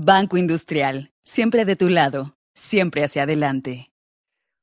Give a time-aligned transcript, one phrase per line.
[0.00, 3.90] Banco Industrial, siempre de tu lado, siempre hacia adelante.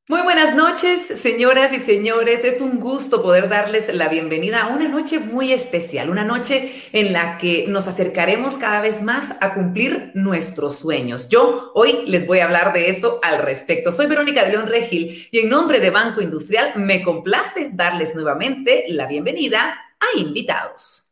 [0.07, 2.45] Muy buenas noches, señoras y señores.
[2.45, 7.11] Es un gusto poder darles la bienvenida a una noche muy especial, una noche en
[7.11, 11.27] la que nos acercaremos cada vez más a cumplir nuestros sueños.
[11.27, 13.91] Yo hoy les voy a hablar de eso al respecto.
[13.91, 18.85] Soy Verónica de León Regil y en nombre de Banco Industrial me complace darles nuevamente
[18.87, 21.11] la bienvenida a invitados.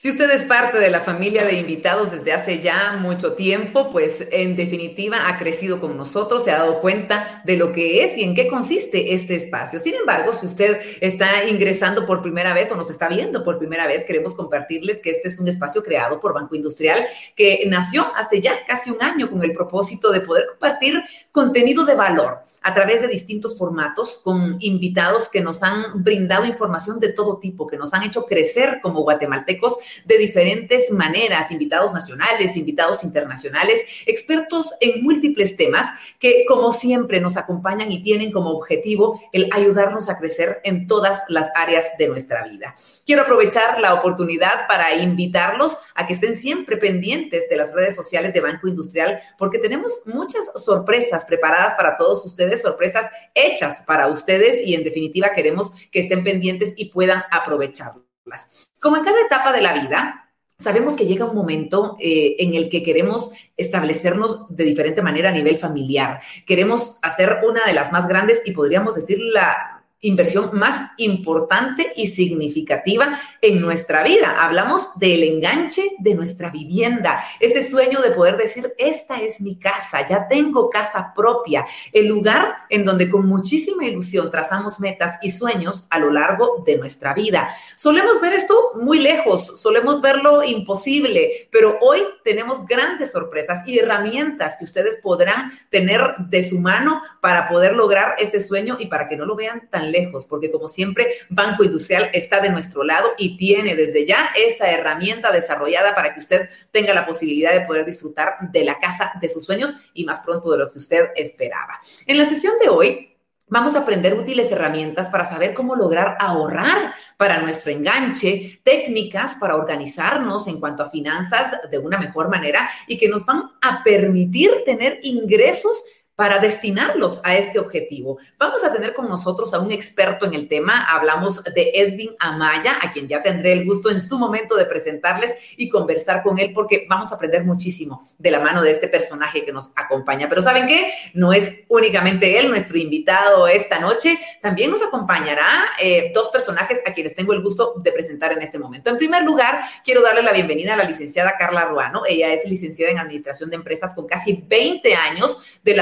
[0.00, 4.28] Si usted es parte de la familia de invitados desde hace ya mucho tiempo, pues
[4.30, 8.22] en definitiva ha crecido con nosotros, se ha dado cuenta de lo que es y
[8.22, 9.80] en qué consiste este espacio.
[9.80, 13.88] Sin embargo, si usted está ingresando por primera vez o nos está viendo por primera
[13.88, 17.04] vez, queremos compartirles que este es un espacio creado por Banco Industrial
[17.34, 21.02] que nació hace ya casi un año con el propósito de poder compartir
[21.32, 27.00] contenido de valor a través de distintos formatos con invitados que nos han brindado información
[27.00, 32.56] de todo tipo, que nos han hecho crecer como guatemaltecos de diferentes maneras, invitados nacionales,
[32.56, 35.86] invitados internacionales, expertos en múltiples temas
[36.18, 41.22] que como siempre nos acompañan y tienen como objetivo el ayudarnos a crecer en todas
[41.28, 42.74] las áreas de nuestra vida.
[43.04, 48.32] Quiero aprovechar la oportunidad para invitarlos a que estén siempre pendientes de las redes sociales
[48.32, 54.66] de Banco Industrial porque tenemos muchas sorpresas preparadas para todos ustedes, sorpresas hechas para ustedes
[54.66, 58.67] y en definitiva queremos que estén pendientes y puedan aprovecharlas.
[58.80, 60.28] Como en cada etapa de la vida,
[60.60, 65.32] Sabemos que llega un momento eh, en el que queremos establecernos de diferente manera a
[65.32, 66.20] nivel familiar.
[66.46, 72.06] Queremos hacer una de las más grandes y podríamos decir la inversión más importante y
[72.08, 74.36] significativa en nuestra vida.
[74.44, 80.06] Hablamos del enganche de nuestra vivienda, ese sueño de poder decir, esta es mi casa,
[80.06, 85.86] ya tengo casa propia, el lugar en donde con muchísima ilusión trazamos metas y sueños
[85.90, 87.50] a lo largo de nuestra vida.
[87.76, 94.58] Solemos ver esto muy lejos, solemos verlo imposible, pero hoy tenemos grandes sorpresas y herramientas
[94.58, 99.16] que ustedes podrán tener de su mano para poder lograr ese sueño y para que
[99.16, 103.38] no lo vean tan lejos, porque como siempre, Banco Industrial está de nuestro lado y
[103.38, 108.36] tiene desde ya esa herramienta desarrollada para que usted tenga la posibilidad de poder disfrutar
[108.52, 111.80] de la casa de sus sueños y más pronto de lo que usted esperaba.
[112.04, 113.17] En la sesión de hoy,
[113.50, 119.56] Vamos a aprender útiles herramientas para saber cómo lograr ahorrar para nuestro enganche, técnicas para
[119.56, 124.50] organizarnos en cuanto a finanzas de una mejor manera y que nos van a permitir
[124.66, 125.82] tener ingresos
[126.18, 128.18] para destinarlos a este objetivo.
[128.38, 130.84] Vamos a tener con nosotros a un experto en el tema.
[130.90, 135.36] Hablamos de Edwin Amaya, a quien ya tendré el gusto en su momento de presentarles
[135.56, 139.44] y conversar con él porque vamos a aprender muchísimo de la mano de este personaje
[139.44, 140.28] que nos acompaña.
[140.28, 140.90] Pero ¿saben qué?
[141.14, 144.18] No es únicamente él nuestro invitado esta noche.
[144.42, 148.58] También nos acompañará eh, dos personajes a quienes tengo el gusto de presentar en este
[148.58, 148.90] momento.
[148.90, 152.02] En primer lugar, quiero darle la bienvenida a la licenciada Carla Ruano.
[152.08, 155.76] Ella es licenciada en Administración de Empresas con casi 20 años de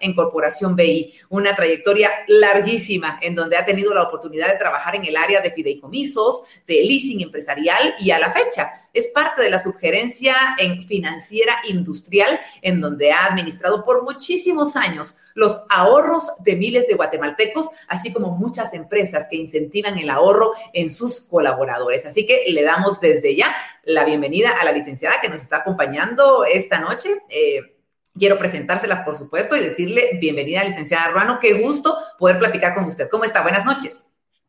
[0.00, 5.04] en Corporación BI, una trayectoria larguísima en donde ha tenido la oportunidad de trabajar en
[5.04, 9.58] el área de fideicomisos, de leasing empresarial y a la fecha es parte de la
[9.58, 16.88] sugerencia en financiera industrial en donde ha administrado por muchísimos años los ahorros de miles
[16.88, 22.06] de guatemaltecos, así como muchas empresas que incentivan el ahorro en sus colaboradores.
[22.06, 23.54] Así que le damos desde ya
[23.84, 27.22] la bienvenida a la licenciada que nos está acompañando esta noche.
[27.28, 27.77] Eh,
[28.18, 31.38] Quiero presentárselas, por supuesto, y decirle bienvenida, licenciada Ruano.
[31.40, 33.08] Qué gusto poder platicar con usted.
[33.10, 33.42] ¿Cómo está?
[33.42, 34.04] Buenas noches.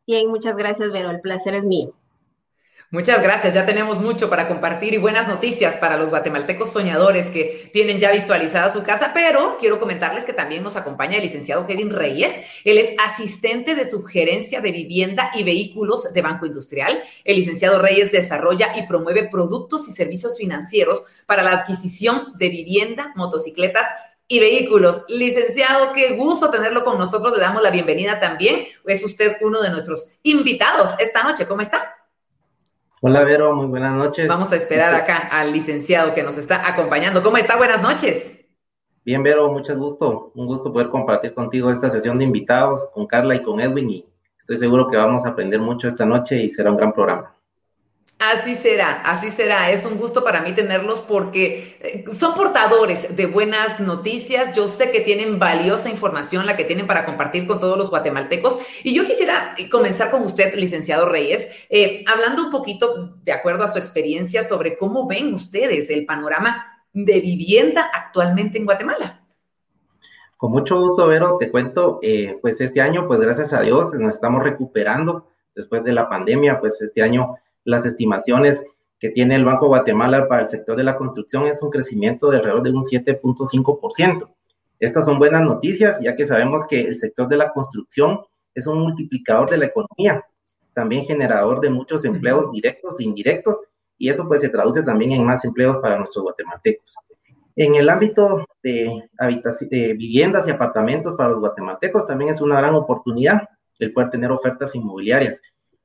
[0.06, 1.10] Bien, muchas gracias, Vero.
[1.10, 1.94] El placer es mío.
[2.92, 7.70] Muchas gracias, ya tenemos mucho para compartir y buenas noticias para los guatemaltecos soñadores que
[7.72, 11.90] tienen ya visualizada su casa, pero quiero comentarles que también nos acompaña el licenciado Kevin
[11.90, 12.42] Reyes.
[12.64, 17.00] Él es asistente de subgerencia de vivienda y vehículos de Banco Industrial.
[17.22, 23.12] El licenciado Reyes desarrolla y promueve productos y servicios financieros para la adquisición de vivienda,
[23.14, 23.86] motocicletas
[24.26, 25.04] y vehículos.
[25.08, 27.34] Licenciado, qué gusto tenerlo con nosotros.
[27.34, 28.66] Le damos la bienvenida también.
[28.84, 31.46] Es usted uno de nuestros invitados esta noche.
[31.46, 31.99] ¿Cómo está?
[33.02, 34.28] Hola Vero, muy buenas noches.
[34.28, 37.22] Vamos a esperar acá al licenciado que nos está acompañando.
[37.22, 37.56] ¿Cómo está?
[37.56, 38.44] Buenas noches.
[39.06, 40.32] Bien, Vero, mucho gusto.
[40.34, 44.06] Un gusto poder compartir contigo esta sesión de invitados con Carla y con Edwin y
[44.38, 47.34] estoy seguro que vamos a aprender mucho esta noche y será un gran programa.
[48.20, 49.70] Así será, así será.
[49.70, 54.54] Es un gusto para mí tenerlos porque eh, son portadores de buenas noticias.
[54.54, 58.58] Yo sé que tienen valiosa información, la que tienen para compartir con todos los guatemaltecos.
[58.84, 63.64] Y yo quisiera eh, comenzar con usted, licenciado Reyes, eh, hablando un poquito, de acuerdo
[63.64, 69.24] a su experiencia, sobre cómo ven ustedes el panorama de vivienda actualmente en Guatemala.
[70.36, 72.00] Con mucho gusto, Vero, te cuento,
[72.42, 76.82] pues este año, pues gracias a Dios, nos estamos recuperando después de la pandemia, pues
[76.82, 78.64] este año las estimaciones
[78.98, 82.38] que tiene el Banco Guatemala para el sector de la construcción es un crecimiento de
[82.38, 84.30] alrededor de un 7.5%.
[84.78, 88.20] Estas son buenas noticias, ya que sabemos que el sector de la construcción
[88.54, 90.24] es un multiplicador de la economía,
[90.74, 93.62] también generador de muchos empleos directos e indirectos,
[93.98, 96.94] y eso pues se traduce también en más empleos para nuestros guatemaltecos.
[97.56, 99.10] En el ámbito de,
[99.70, 103.42] de viviendas y apartamentos para los guatemaltecos también es una gran oportunidad
[103.80, 105.40] el poder tener ofertas inmobiliarias.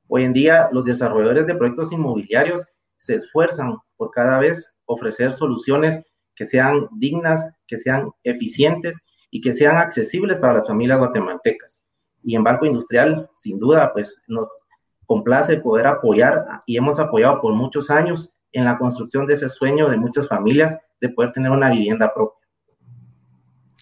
[0.08, 2.64] Hoy en día los desarrolladores de proyectos inmobiliarios
[2.98, 6.00] se esfuerzan por cada vez ofrecer soluciones
[6.34, 8.98] que sean dignas, que sean eficientes
[9.30, 11.84] y que sean accesibles para las familias guatemaltecas.
[12.22, 14.60] Y en Banco Industrial, sin duda, pues nos
[15.06, 19.88] complace poder apoyar y hemos apoyado por muchos años en la construcción de ese sueño
[19.88, 22.46] de muchas familias de poder tener una vivienda propia.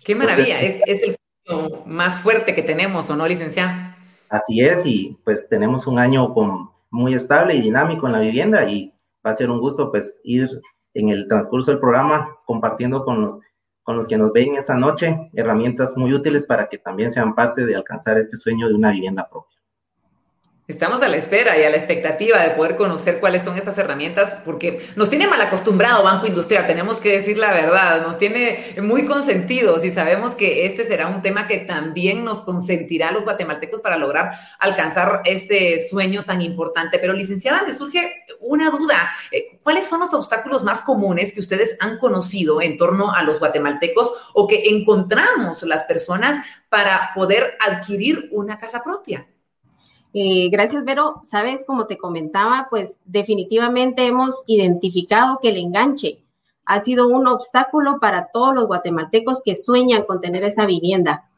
[0.05, 1.17] Qué maravilla, es, es, el
[1.47, 3.84] sueño más fuerte que tenemos, ¿o no, licenciada?
[4.29, 8.71] Así es, y pues tenemos un año con, muy estable y dinámico en la vivienda
[8.71, 8.95] y
[9.27, 10.49] va a ser un gusto pues ir
[10.95, 13.41] en el transcurso del programa compartiendo con los,
[13.83, 17.67] con los que nos ven esta noche herramientas muy útiles para que también sean parte
[17.67, 19.54] de alcanzar este sueño de una vivienda propia.
[20.67, 24.39] Estamos a la espera y a la expectativa de poder conocer cuáles son estas herramientas,
[24.47, 29.05] porque nos tiene mal acostumbrado Banco Industrial, tenemos que decir la verdad, nos tiene muy
[29.05, 33.83] consentidos y sabemos que este será un tema que también nos consentirá a los guatemaltecos
[33.83, 36.99] para lograr alcanzar este sueño tan importante.
[36.99, 41.77] Pero licenciada, me surge una duda, eh, ¿cuáles son los obstáculos más comunes que ustedes
[41.79, 48.31] han conocido en torno a los guatemaltecos o que encontramos las personas para poder adquirir
[48.33, 49.27] una casa propia?
[50.17, 51.21] Eh, gracias, Vero.
[51.25, 56.25] Sabes, como te comentaba, pues definitivamente hemos identificado que el enganche
[56.65, 61.29] ha sido un obstáculo para todos los guatemaltecos que sueñan con tener esa vivienda.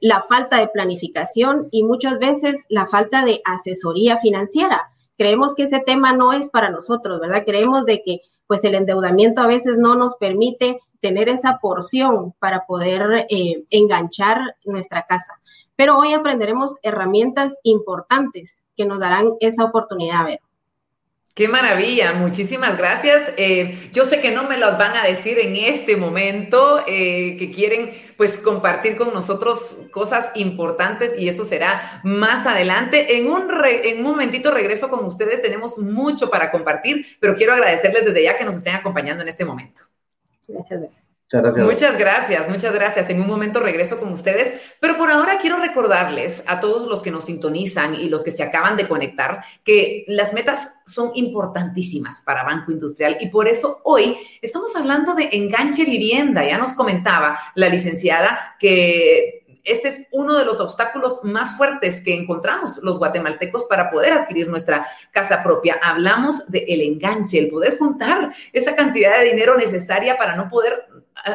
[0.00, 4.90] La falta de planificación y muchas veces la falta de asesoría financiera.
[5.16, 7.44] Creemos que ese tema no es para nosotros, ¿verdad?
[7.46, 12.66] Creemos de que pues el endeudamiento a veces no nos permite tener esa porción para
[12.66, 15.40] poder eh, enganchar nuestra casa.
[15.80, 20.40] Pero hoy aprenderemos herramientas importantes que nos darán esa oportunidad, ver.
[21.32, 23.32] Qué maravilla, muchísimas gracias.
[23.38, 27.50] Eh, yo sé que no me las van a decir en este momento, eh, que
[27.50, 33.16] quieren pues compartir con nosotros cosas importantes y eso será más adelante.
[33.16, 38.04] En un, en un momentito regreso con ustedes, tenemos mucho para compartir, pero quiero agradecerles
[38.04, 39.80] desde ya que nos estén acompañando en este momento.
[40.46, 40.99] Gracias.
[41.32, 42.48] Muchas gracias.
[42.48, 43.08] Muchas gracias.
[43.08, 47.12] En un momento regreso con ustedes, pero por ahora quiero recordarles a todos los que
[47.12, 52.42] nos sintonizan y los que se acaban de conectar que las metas son importantísimas para
[52.42, 56.44] Banco Industrial y por eso hoy estamos hablando de enganche vivienda.
[56.44, 62.14] Ya nos comentaba la licenciada que este es uno de los obstáculos más fuertes que
[62.14, 65.78] encontramos los guatemaltecos para poder adquirir nuestra casa propia.
[65.82, 70.86] Hablamos del el enganche, el poder juntar esa cantidad de dinero necesaria para no poder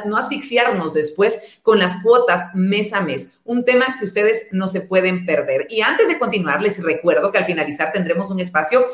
[0.06, 3.30] no asfixiarnos después con las cuotas mes a mes.
[3.44, 5.68] Un tema que ustedes no se pueden perder.
[5.70, 8.86] Y antes de continuar, les recuerdo que al finalizar tendremos un espacio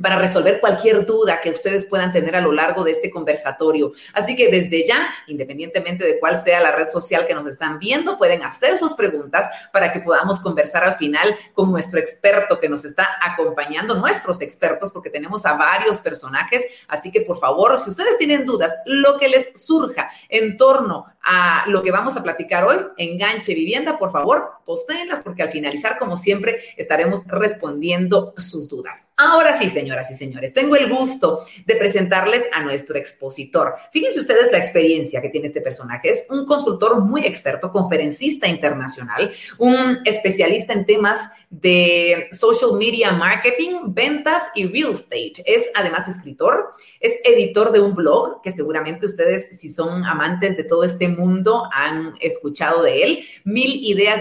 [0.00, 3.92] para resolver cualquier duda que ustedes puedan tener a lo largo de este conversatorio.
[4.14, 8.16] Así que desde ya, independientemente de cuál sea la red social que nos están viendo,
[8.16, 12.84] pueden hacer sus preguntas para que podamos conversar al final con nuestro experto que nos
[12.84, 16.64] está acompañando, nuestros expertos, porque tenemos a varios personajes.
[16.88, 21.64] Así que por favor, si ustedes tienen dudas, lo que les surja en torno a
[21.68, 26.16] lo que vamos a platicar hoy, enganche vivienda, por favor, postéenlas porque al finalizar, como
[26.16, 29.06] siempre, estaremos respondiendo sus dudas.
[29.16, 33.74] Ahora sí, señoras y señores, tengo el gusto de presentarles a nuestro expositor.
[33.92, 36.10] Fíjense ustedes la experiencia que tiene este personaje.
[36.10, 43.92] Es un consultor muy experto, conferencista internacional, un especialista en temas de social media marketing,
[43.92, 45.34] ventas y real estate.
[45.44, 50.64] Es además escritor, es editor de un blog que seguramente ustedes, si son amantes de
[50.64, 53.24] todo este mundo han escuchado de él,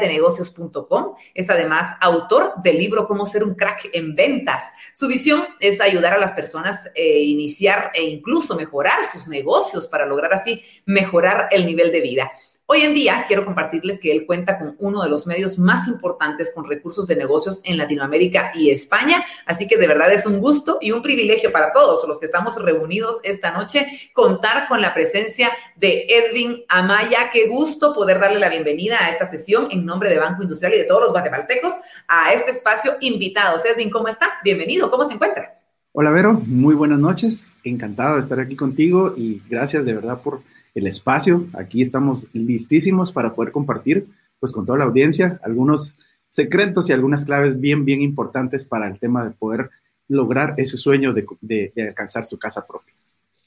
[0.08, 4.72] negocios.com Es además autor del libro Cómo ser un crack en ventas.
[4.94, 9.88] Su visión es ayudar a las personas a eh, iniciar e incluso mejorar sus negocios
[9.88, 12.32] para lograr así mejorar el nivel de vida.
[12.74, 16.54] Hoy en día quiero compartirles que él cuenta con uno de los medios más importantes
[16.56, 20.78] con recursos de negocios en Latinoamérica y España, así que de verdad es un gusto
[20.80, 25.52] y un privilegio para todos los que estamos reunidos esta noche contar con la presencia
[25.76, 27.30] de Edwin Amaya.
[27.30, 30.78] Qué gusto poder darle la bienvenida a esta sesión en nombre de Banco Industrial y
[30.78, 31.74] de todos los guatemaltecos
[32.08, 33.66] a este espacio invitados.
[33.66, 34.40] Edwin, ¿cómo está?
[34.46, 35.60] Bienvenido, ¿cómo se encuentra?
[35.92, 40.40] Hola Vero, muy buenas noches, encantado de estar aquí contigo y gracias de verdad por
[40.76, 41.46] el espacio.
[41.54, 44.08] Aquí estamos listísimos para poder compartir
[44.40, 45.96] pues con toda la audiencia algunos
[46.30, 49.70] secretos y algunas claves bien, bien importantes para el tema de poder
[50.08, 52.94] lograr ese sueño de, alcanzar su casa propia.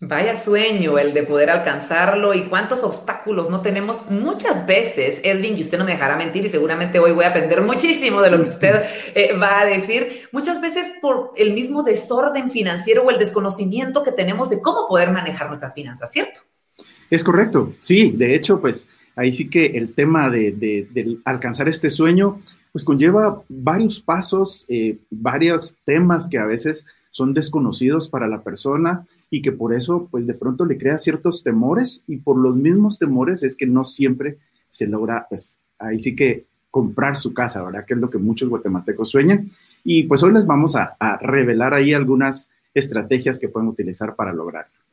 [0.00, 5.62] Vaya sueño el de poder alcanzarlo y cuántos obstáculos no tenemos muchas veces, Edwin, y
[5.62, 8.48] usted no me dejará mentir y seguramente hoy voy a aprender muchísimo de lo que
[8.48, 14.02] usted eh, va a decir, muchas veces por el mismo desorden financiero o el desconocimiento
[14.02, 16.40] que tenemos de cómo poder manejar nuestras finanzas, ¿cierto?
[17.10, 22.40] Es correcto, sí, de hecho, pues ahí sí que el tema de, alcanzar este sueño
[22.72, 29.06] pues conlleva varios pasos, eh, varios temas que a veces son desconocidos para la persona
[29.30, 32.98] y que por eso, pues de pronto le crea ciertos temores y por los mismos
[32.98, 34.38] temores es que no siempre
[34.70, 37.84] se logra, pues ahí sí que comprar su casa, ¿verdad?
[37.84, 39.52] Que es lo que muchos guatemaltecos sueñan.
[39.84, 44.32] Y pues hoy les vamos a, a revelar ahí algunas estrategias que pueden utilizar para
[44.32, 44.83] lograrlo.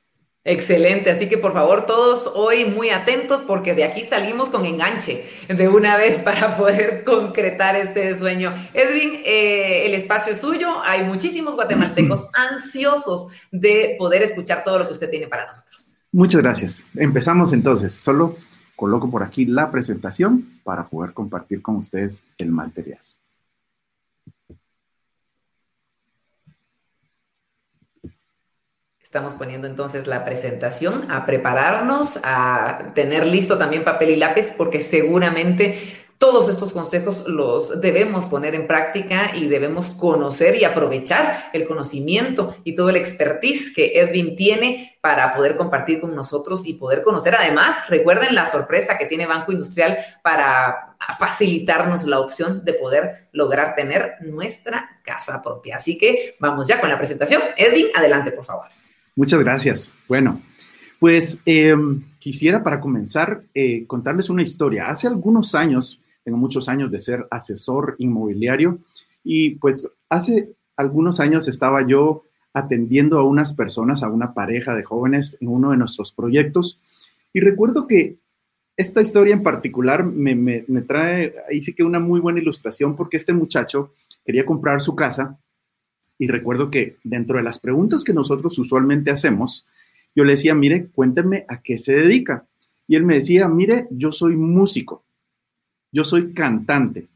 [0.43, 5.25] Excelente, así que por favor todos hoy muy atentos porque de aquí salimos con enganche
[5.47, 8.51] de una vez para poder concretar este sueño.
[8.73, 14.87] Edwin, eh, el espacio es suyo, hay muchísimos guatemaltecos ansiosos de poder escuchar todo lo
[14.87, 15.95] que usted tiene para nosotros.
[16.11, 16.83] Muchas gracias.
[16.95, 18.35] Empezamos entonces, solo
[18.75, 22.99] coloco por aquí la presentación para poder compartir con ustedes el material.
[29.11, 34.79] Estamos poniendo entonces la presentación, a prepararnos, a tener listo también papel y lápiz, porque
[34.79, 35.77] seguramente
[36.17, 42.55] todos estos consejos los debemos poner en práctica y debemos conocer y aprovechar el conocimiento
[42.63, 47.35] y todo el expertise que Edwin tiene para poder compartir con nosotros y poder conocer.
[47.35, 53.75] Además, recuerden la sorpresa que tiene Banco Industrial para facilitarnos la opción de poder lograr
[53.75, 55.75] tener nuestra casa propia.
[55.75, 57.41] Así que vamos ya con la presentación.
[57.57, 58.67] Edwin, adelante, por favor.
[59.21, 59.93] Muchas gracias.
[60.07, 60.41] Bueno,
[60.99, 64.89] pues em, quisiera para comenzar eh, contarles una historia.
[64.89, 68.79] Hace algunos años, tengo muchos años de ser asesor inmobiliario
[69.23, 74.83] y pues hace algunos años estaba yo atendiendo a unas personas, a una pareja de
[74.83, 76.79] jóvenes en uno de nuestros proyectos
[77.31, 78.17] y recuerdo que
[78.75, 83.17] esta historia en particular me, me trae ahí sí que una muy buena ilustración porque
[83.17, 83.91] este muchacho
[84.25, 85.37] quería comprar su casa
[86.21, 89.65] y recuerdo que dentro de las preguntas que nosotros usualmente hacemos,
[90.15, 92.45] yo le decía, mire, cuénteme a qué se dedica.
[92.87, 95.03] Y él me decía, mire, yo soy músico,
[95.91, 97.07] yo soy cantante.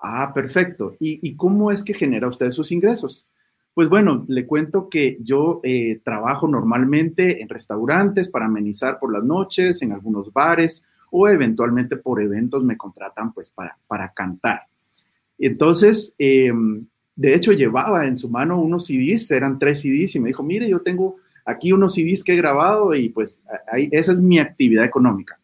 [0.00, 0.94] Ah, perfecto.
[1.00, 3.26] ¿Y, cómo es que genera usted sus ingresos?
[3.74, 9.24] Pues bueno, le cuento que yo eh, trabajo normalmente en restaurantes para amenizar por las
[9.24, 14.62] noches, en algunos bares o eventualmente por eventos me contratan pues para, para cantar.
[15.40, 16.52] Entonces, eh,
[17.18, 20.68] de hecho, llevaba en su mano unos CDs, eran tres CDs, y me dijo, mire,
[20.68, 23.42] yo tengo aquí unos CDs que he grabado y pues
[23.90, 25.40] esa es mi actividad económica.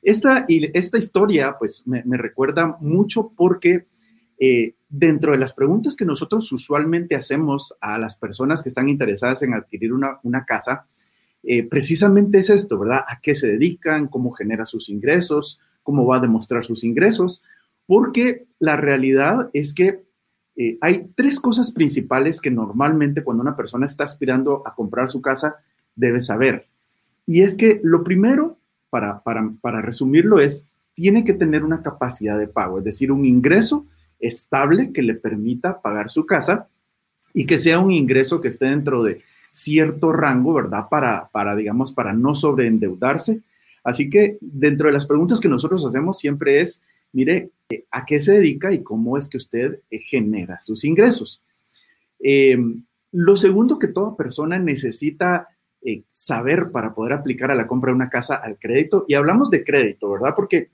[0.00, 3.84] Esta, esta historia pues me, recuerda mucho porque
[4.38, 9.42] eh, dentro de las preguntas que nosotros usualmente hacemos a las personas que están interesadas
[9.42, 10.86] en adquirir una, casa,
[11.42, 13.00] eh, precisamente es esto, ¿verdad?
[13.06, 14.08] ¿A qué se dedican?
[14.08, 15.60] ¿Cómo genera sus ingresos?
[15.82, 17.42] ¿Cómo va a demostrar sus ingresos?
[17.84, 20.04] Porque la realidad es que
[20.56, 25.20] eh, hay tres cosas principales que normalmente cuando una persona está aspirando a comprar su
[25.20, 25.56] casa
[25.96, 26.66] debe saber.
[27.26, 28.58] Y es que lo primero,
[28.90, 33.86] para, para, resumirlo, es, tiene que tener una capacidad de pago, es decir, un ingreso
[34.20, 36.68] estable que le permita pagar su casa
[37.32, 40.88] y que sea un ingreso que esté dentro de cierto rango, ¿verdad?
[40.88, 43.40] Para, para digamos, para no sobreendeudarse.
[43.82, 46.82] Así que dentro de las preguntas que nosotros hacemos siempre es,
[47.14, 51.42] mire eh, a qué se dedica y cómo es que usted eh, genera sus ingresos.
[52.18, 55.48] Em, lo segundo que toda persona necesita
[55.80, 59.50] eh, saber para poder aplicar a la compra de una casa al crédito, y hablamos
[59.50, 60.34] de crédito, ¿verdad?
[60.34, 60.70] Porque,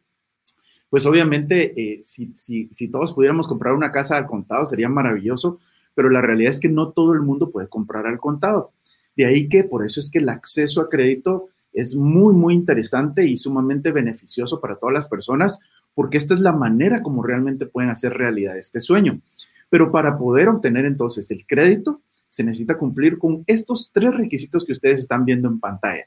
[0.89, 5.61] pues obviamente, si, si todos pudiéramos comprar una casa al contado sería maravilloso,
[5.95, 8.73] pero la realidad es que no todo el mundo puede comprar al contado.
[9.17, 13.25] De ahí que por eso es que el acceso a crédito es muy, muy interesante
[13.25, 15.61] y sumamente beneficioso para todas las personas,
[15.95, 19.21] porque esta es la manera como realmente pueden hacer realidad este sueño.
[19.69, 24.73] Pero para poder obtener entonces el crédito, se necesita cumplir con estos tres requisitos que
[24.73, 26.07] ustedes están viendo en pantalla.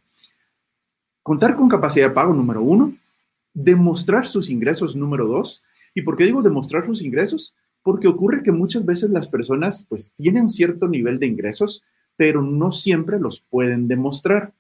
[1.21, 2.93] Contar con capacidad de pago, número uno.
[3.53, 5.63] Demostrar sus ingresos, número dos.
[5.93, 7.55] ¿Y por qué digo demostrar sus ingresos?
[7.81, 11.83] Porque ocurre que muchas veces las personas pues tienen cierto nivel de ingresos,
[12.15, 14.53] pero no siempre los pueden demostrar.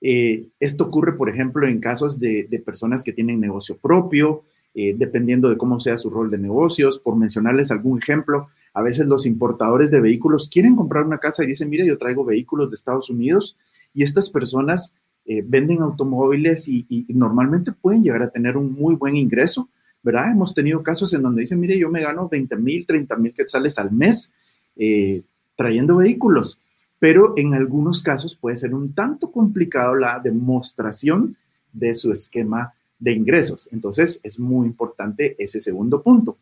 [0.00, 4.42] Eh, esto ocurre, por ejemplo, en casos de, personas que tienen negocio propio,
[4.74, 6.98] eh, dependiendo de cómo sea su rol de negocios.
[6.98, 11.48] Por mencionarles algún ejemplo, a veces los importadores de vehículos quieren comprar una casa y
[11.48, 13.56] dicen, mire, yo traigo vehículos de Estados Unidos
[13.92, 14.94] y estas personas
[15.26, 19.68] eh, venden automóviles y, normalmente pueden llegar a tener un muy buen ingreso,
[20.02, 20.30] ¿verdad?
[20.30, 23.78] Hemos tenido casos en donde dicen, mire, yo me gano 20 mil, 30 mil quetzales
[23.78, 24.32] al mes
[25.56, 26.58] trayendo vehículos,
[27.00, 31.36] pero en algunos casos puede ser un tanto complicado la demostración
[31.72, 33.68] de su esquema de ingresos.
[33.72, 36.36] Entonces, es muy importante ese segundo punto.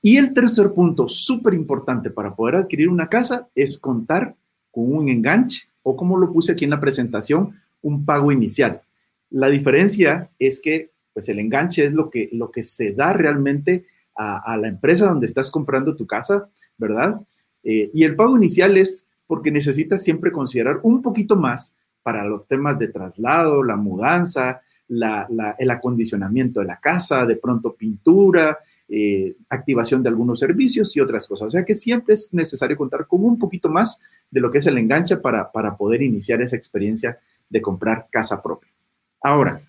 [0.00, 4.36] Y el tercer punto, súper importante para poder adquirir una casa, es contar
[4.70, 8.82] con un enganche o como lo puse aquí en la presentación, un pago inicial.
[9.30, 13.86] La diferencia es que pues el enganche es lo que, lo que se da realmente
[14.14, 17.20] a, la empresa donde estás comprando tu casa, ¿verdad?
[17.62, 22.46] Eh, y el pago inicial es porque necesitas siempre considerar un poquito más para los
[22.46, 30.02] temas de traslado, la mudanza, el acondicionamiento de la casa, de pronto pintura, eh, activación
[30.02, 31.48] de algunos servicios y otras cosas.
[31.48, 34.66] O sea que siempre es necesario contar con un poquito más de lo que es
[34.66, 37.18] el enganche para, para poder iniciar esa experiencia
[37.50, 38.70] de comprar casa propia.
[39.20, 39.60] Ahora,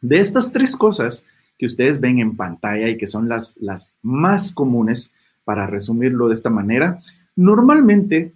[0.00, 1.22] de estas tres cosas
[1.58, 5.10] que ustedes ven en pantalla y que son las, las más comunes,
[5.46, 6.98] para resumirlo de esta manera,
[7.36, 8.32] normalmente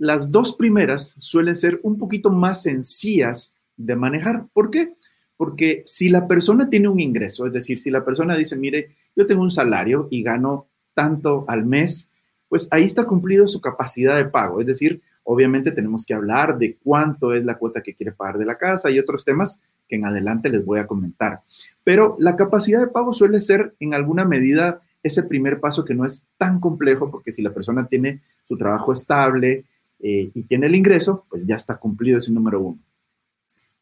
[0.00, 4.46] las dos primeras suelen ser un poquito más sencillas de manejar.
[4.54, 4.94] ¿Por qué?
[5.36, 9.26] Porque si la persona tiene un ingreso, es decir, si la persona dice, mire, yo
[9.26, 12.08] tengo un salario y gano tanto al mes,
[12.48, 14.62] pues ahí está cumplido su capacidad de pago.
[14.62, 18.46] Es decir, obviamente tenemos que hablar de cuánto es la cuota que quiere pagar de
[18.46, 21.42] la casa y otros temas que en adelante les voy a comentar.
[21.84, 26.06] Pero la capacidad de pago suele ser en alguna medida ese primer paso que no
[26.06, 29.66] es tan complejo porque si la persona tiene su trabajo estable
[30.02, 32.78] eh, y tiene el ingreso, pues ya está cumplido ese número uno.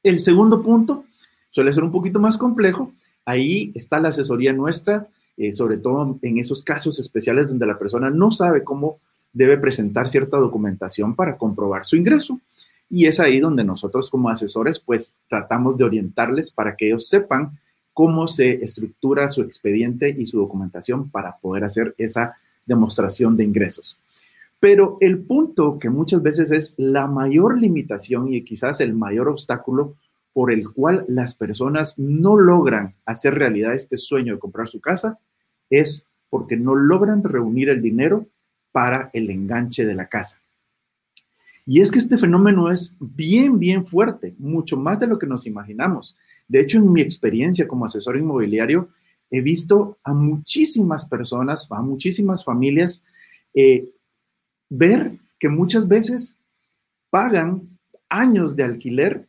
[0.02, 1.04] El segundo punto
[1.50, 2.92] suele ser un poquito más complejo.
[3.24, 5.08] Ahí está la asesoría nuestra
[5.40, 8.98] eh, sobre todo en esos casos especiales donde la persona no sabe cómo
[9.32, 12.40] debe presentar cierta documentación para comprobar su ingreso.
[12.90, 17.56] Y es ahí donde nosotros como asesores pues tratamos de orientarles para que ellos sepan
[17.94, 22.34] cómo se estructura su expediente y su documentación para poder hacer esa
[22.66, 23.96] demostración de ingresos.
[24.60, 29.96] Pero el punto que muchas veces es la mayor limitación y quizás el mayor obstáculo
[30.32, 35.18] por el cual las personas no logran hacer realidad este sueño de comprar su casa
[35.70, 38.26] es porque no logran reunir el dinero
[38.72, 40.42] para el enganche de la casa.
[41.66, 45.46] Y es que este fenómeno es bien, bien fuerte, mucho más de lo que nos
[45.46, 46.16] imaginamos.
[46.48, 48.88] De hecho, en mi experiencia como asesor inmobiliario,
[49.30, 53.04] he visto a muchísimas personas, a muchísimas familias,
[53.52, 53.90] eh,
[54.68, 56.36] ver que muchas veces
[57.10, 57.78] pagan
[58.08, 59.26] años de alquiler,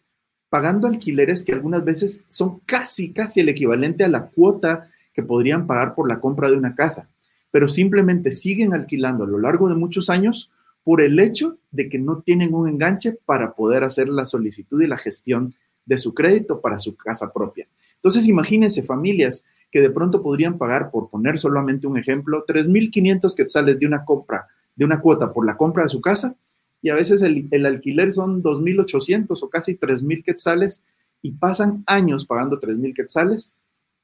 [0.49, 5.67] pagando alquileres que algunas veces son casi, casi el equivalente a la cuota que podrían
[5.67, 7.09] pagar por la compra de una casa,
[7.51, 10.51] pero simplemente siguen alquilando a lo largo de muchos años
[10.83, 14.87] por el hecho de que no tienen un enganche para poder hacer la solicitud y
[14.87, 15.53] la gestión
[15.85, 17.67] de su crédito para su casa propia.
[17.95, 23.77] Entonces, imagínense familias que de pronto podrían pagar, por poner solamente un ejemplo, 3.500 quetzales
[23.77, 24.47] de una compra,
[24.79, 26.35] de una cuota por la compra de su casa,
[26.81, 30.83] y a veces el, alquiler son 2.800 o casi 3.000 quetzales,
[31.21, 33.51] y pasan años pagando 3.000 quetzales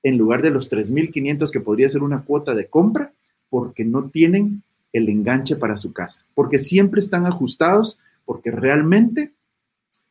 [0.03, 3.13] en lugar de los 3.500 que podría ser una cuota de compra,
[3.49, 9.31] porque no tienen el enganche para su casa, porque siempre están ajustados, porque realmente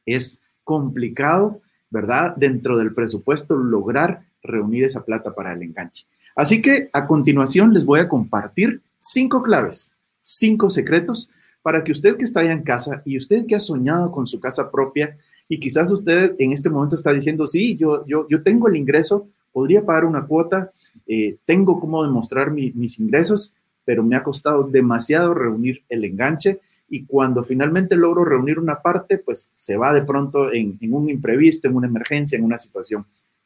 [0.06, 2.34] es complicado, ¿verdad?
[2.36, 6.06] Dentro del presupuesto lograr reunir esa plata para el enganche.
[6.34, 9.92] Así que a continuación les voy a compartir cinco claves,
[10.24, 11.30] cinco secretos
[11.62, 14.40] para que usted que está allá en casa y usted que ha soñado con su
[14.40, 15.16] casa propia
[15.48, 19.28] y quizás usted en este momento está diciendo, sí, yo, yo, yo tengo el ingreso,
[19.52, 20.72] podría pagar una cuota,
[21.06, 27.04] eh, tengo cómo demostrar mis ingresos, pero me ha costado demasiado reunir el enganche y
[27.04, 31.68] cuando finalmente logro reunir una parte, pues se va de pronto en, en un imprevisto,
[31.68, 33.04] en una emergencia, en una situación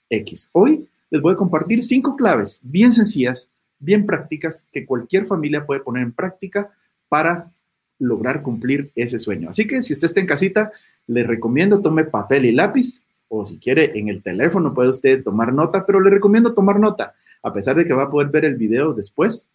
[0.09, 0.49] X.
[0.53, 5.81] Hoy les voy a compartir cinco claves bien sencillas, bien prácticas, que cualquier familia puede
[5.81, 6.71] poner en práctica
[7.09, 7.51] para
[7.99, 9.51] lograr cumplir ese sueño.
[9.51, 10.73] Así que si usted está en casita,
[11.07, 15.53] le recomiendo tome papel y lápiz o si quiere en el teléfono puede usted tomar
[15.53, 18.57] nota, pero le recomiendo tomar nota, a pesar de que va a poder ver el
[18.57, 19.47] video después,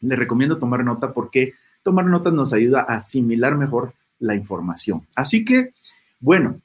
[0.00, 5.06] le recomiendo tomar nota porque tomar notas nos ayuda a asimilar mejor la información.
[5.14, 5.72] Así que,
[6.20, 6.60] bueno,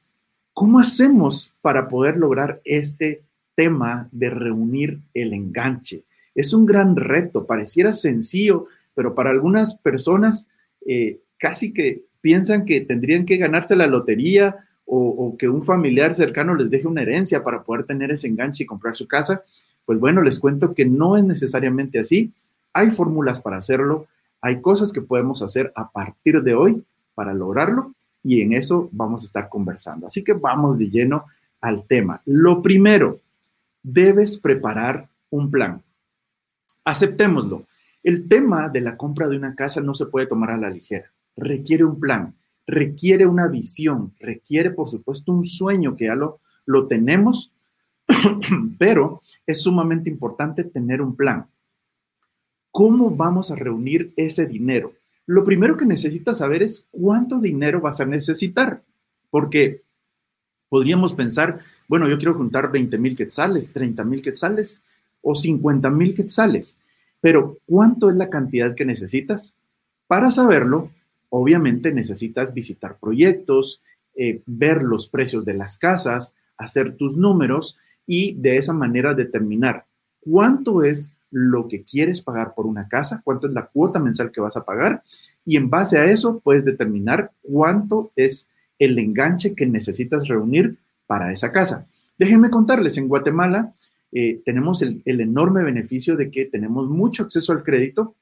[0.53, 3.23] ¿cómo hacemos para poder lograr este
[3.55, 6.03] tema de reunir el enganche?
[6.35, 10.47] Es un gran reto, pareciera sencillo, pero para algunas personas
[10.85, 16.53] eh, casi que piensan que tendrían que ganarse la lotería o, que un familiar cercano
[16.55, 19.43] les deje una herencia para poder tener ese enganche y comprar su casa,
[19.85, 22.31] pues bueno, les cuento que no es necesariamente así.
[22.73, 24.07] Hay fórmulas para hacerlo,
[24.41, 26.83] hay cosas que podemos hacer a partir de hoy
[27.15, 27.93] para lograrlo
[28.23, 30.07] y en eso vamos a estar conversando.
[30.07, 31.25] Así que vamos de lleno
[31.61, 32.21] al tema.
[32.25, 33.19] Lo primero,
[33.81, 35.81] debes preparar un plan.
[36.85, 37.65] Aceptémoslo.
[38.03, 41.11] El tema de la compra de una casa no se puede tomar a la ligera.
[41.35, 42.35] Requiere un plan,
[42.67, 47.51] requiere una visión, requiere, por supuesto, un sueño que ya lo, lo tenemos,
[48.77, 51.47] pero es sumamente importante tener un plan.
[52.69, 54.93] ¿Cómo vamos a reunir ese dinero?
[55.25, 58.83] Lo primero que necesitas saber es cuánto dinero vas a necesitar,
[59.31, 59.81] porque
[60.69, 64.83] podríamos pensar, bueno, yo quiero juntar 20 mil quetzales, 30 mil quetzales
[65.25, 66.77] o 50 mil quetzales.
[67.19, 69.55] Pero, ¿cuánto es la cantidad que necesitas?
[70.05, 70.91] Para saberlo,
[71.29, 73.81] obviamente necesitas visitar proyectos,
[74.15, 79.85] eh, ver los precios de las casas, hacer tus números y de esa manera determinar
[80.21, 84.41] cuánto es lo que quieres pagar por una casa, cuánto es la cuota mensual que
[84.41, 85.03] vas a pagar
[85.43, 91.31] y en base a eso puedes determinar cuánto es el enganche que necesitas reunir para
[91.31, 91.87] esa casa.
[92.17, 93.73] Déjenme contarles, en Guatemala
[94.17, 98.15] eh, tenemos el, enorme beneficio de que tenemos mucho acceso al crédito.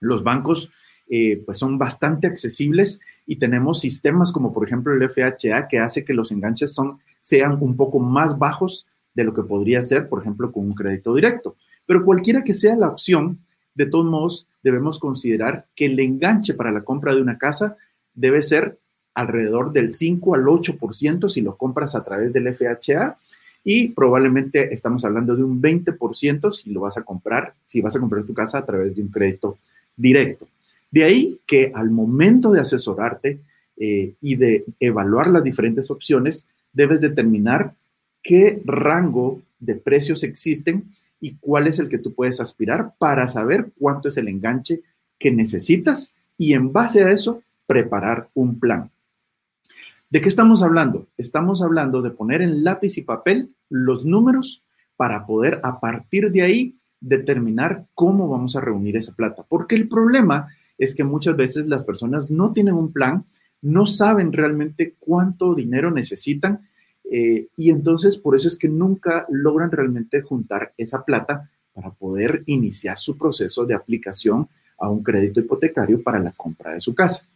[0.00, 0.70] Los bancos
[1.10, 6.04] eh, pues son bastante accesibles y tenemos sistemas como por ejemplo el FHA que hace
[6.04, 10.20] que los enganches son, sean un poco más bajos de lo que podría ser, por
[10.20, 11.56] ejemplo, con un crédito directo.
[11.84, 13.40] Pero cualquiera que sea la opción,
[13.74, 17.76] de todos modos, debemos considerar que el enganche para la compra de una casa
[18.14, 18.78] debe ser
[19.14, 23.18] alrededor del 5 al 8% si lo compras a través del FHA
[23.64, 28.00] y probablemente estamos hablando de un 20% si lo vas a comprar, si vas a
[28.00, 29.58] comprar tu casa a través de un crédito
[29.96, 30.46] directo.
[30.90, 33.40] De ahí que al momento de asesorarte
[33.76, 37.72] eh, y de evaluar las diferentes opciones, debes determinar
[38.22, 40.84] qué rango de precios existen
[41.20, 44.82] y cuál es el que tú puedes aspirar para saber cuánto es el enganche
[45.18, 48.90] que necesitas y en base a eso preparar un plan.
[50.14, 51.08] ¿De qué estamos hablando?
[51.18, 54.62] Estamos hablando de poner en lápiz y papel los números
[54.94, 59.44] para poder a partir de ahí determinar cómo vamos a reunir esa plata.
[59.48, 60.46] Porque el problema
[60.78, 63.24] es que muchas veces las personas no tienen un plan,
[63.60, 66.60] no saben realmente cuánto dinero necesitan
[67.10, 72.44] eh, y entonces por eso es que nunca logran realmente juntar esa plata para poder
[72.46, 74.46] iniciar su proceso de aplicación
[74.78, 77.26] a un crédito hipotecario para la compra de su casa.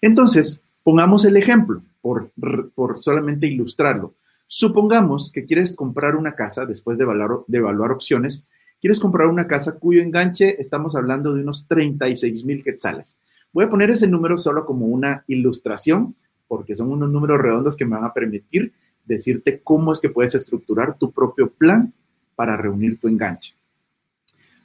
[0.00, 2.30] Entonces, Pongamos el ejemplo, por,
[2.74, 4.14] por solamente ilustrarlo.
[4.46, 8.46] Supongamos que quieres comprar una casa después de evaluar, de evaluar opciones.
[8.80, 13.16] Quieres comprar una casa cuyo enganche estamos hablando de unos 36 mil quetzales.
[13.52, 16.16] Voy a poner ese número solo como una ilustración,
[16.48, 18.72] porque son unos números redondos que me van a permitir
[19.04, 21.92] decirte cómo es que puedes estructurar tu propio plan
[22.34, 23.54] para reunir tu enganche.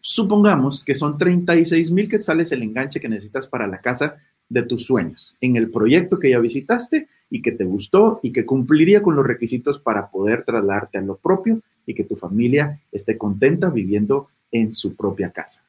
[0.01, 4.17] Supongamos que son 36 mil quetzales el enganche que necesitas para la casa
[4.49, 8.45] de tus sueños, en el proyecto que ya visitaste y que te gustó y que
[8.45, 13.17] cumpliría con los requisitos para poder trasladarte a lo propio y que tu familia esté
[13.17, 15.63] contenta viviendo en su propia casa.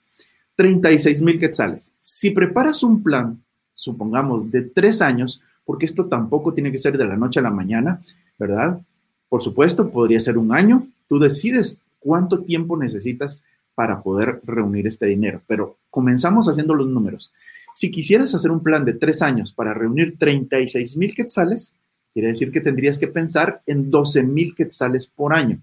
[0.56, 1.92] 36 mil quetzales.
[2.00, 3.42] Si preparas un plan,
[3.74, 7.50] supongamos, de tres años, porque esto tampoco tiene que ser de la noche a la
[7.50, 8.02] mañana,
[8.38, 8.80] ¿verdad?
[9.28, 10.86] Por supuesto, podría ser un año.
[11.08, 13.42] Tú decides cuánto tiempo necesitas
[13.74, 17.32] para poder reunir este dinero, pero comenzamos haciendo los números.
[17.76, 21.74] Si quisieras hacer un plan de tres años para reunir 36 mil quetzales,
[22.14, 25.60] quiere decir que tendrías que pensar en 12 mil quetzales por año,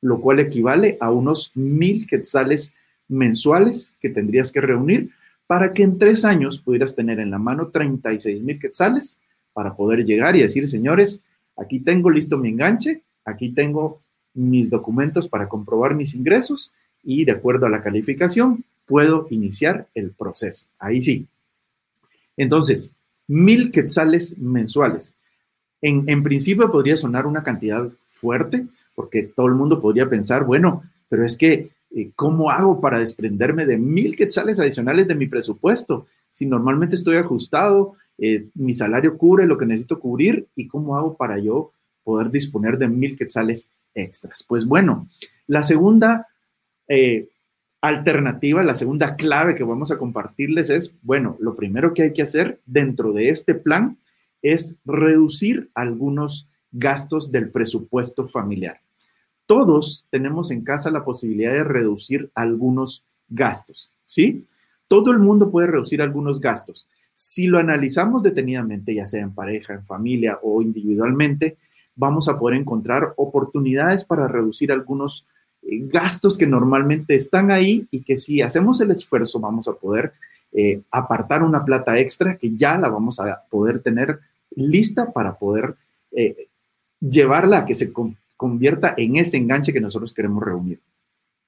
[0.00, 2.72] lo cual equivale a unos mil quetzales
[3.08, 5.10] mensuales que tendrías que reunir
[5.46, 9.18] para que en tres años pudieras tener en la mano 36 mil quetzales
[9.52, 11.22] para poder llegar y decir, señores,
[11.58, 14.00] aquí tengo listo mi enganche, aquí tengo
[14.32, 16.72] mis documentos para comprobar mis ingresos
[17.04, 20.66] y de acuerdo a la calificación puedo iniciar el proceso.
[20.78, 21.28] Ahí sí,
[22.36, 22.92] entonces,
[23.26, 25.14] mil quetzales mensuales.
[25.82, 31.24] En, principio podría sonar una cantidad fuerte, porque todo el mundo podría pensar, bueno, pero
[31.24, 36.06] es que, eh, ¿cómo hago para desprenderme de mil quetzales adicionales de mi presupuesto?
[36.30, 41.16] Si normalmente estoy ajustado, eh, mi salario cubre lo que necesito cubrir, ¿y cómo hago
[41.16, 41.72] para yo
[42.04, 44.44] poder disponer de mil quetzales extras?
[44.46, 45.08] Pues bueno,
[45.46, 46.26] la segunda
[46.88, 47.28] eh,
[47.80, 52.22] alternativa, la segunda clave que vamos a compartirles es, bueno, lo primero que hay que
[52.22, 53.98] hacer dentro de este plan
[54.42, 58.80] es reducir algunos gastos del presupuesto familiar.
[59.46, 64.46] Todos tenemos en casa la posibilidad de reducir algunos gastos, ¿sí?
[64.86, 66.86] Todo el mundo puede reducir algunos gastos.
[67.14, 71.56] Si lo analizamos detenidamente, ya sea en pareja, en familia o individualmente,
[71.94, 75.30] vamos a poder encontrar oportunidades para reducir algunos eh,
[75.62, 80.12] gastos que normalmente están ahí y que si hacemos el esfuerzo vamos a poder
[80.52, 84.18] eh, apartar una plata extra que ya la vamos a poder tener
[84.56, 85.76] lista para poder
[86.12, 86.48] eh,
[87.00, 87.92] llevarla a que se
[88.36, 90.80] convierta en ese enganche que nosotros queremos reunir.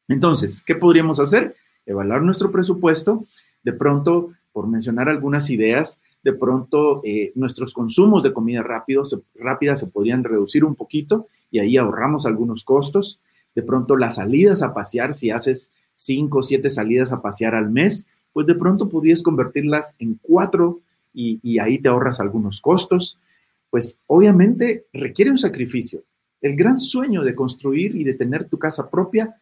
[0.09, 1.57] Entonces, ¿qué podríamos hacer?
[1.87, 3.25] Evaluar nuestro presupuesto,
[3.63, 9.03] de pronto, por mencionar algunas ideas, de pronto eh, nuestros consumos de comida rápido,
[9.35, 13.19] rápida se podrían reducir un poquito y ahí ahorramos algunos costos.
[13.55, 17.71] De pronto las salidas a pasear, si haces cinco o siete salidas a pasear al
[17.71, 20.81] mes, pues de pronto podrías convertirlas en cuatro
[21.13, 23.19] y, y ahí te ahorras algunos costos.
[23.71, 26.03] Pues obviamente requiere un sacrificio.
[26.41, 29.37] El gran sueño de construir y de tener tu casa propia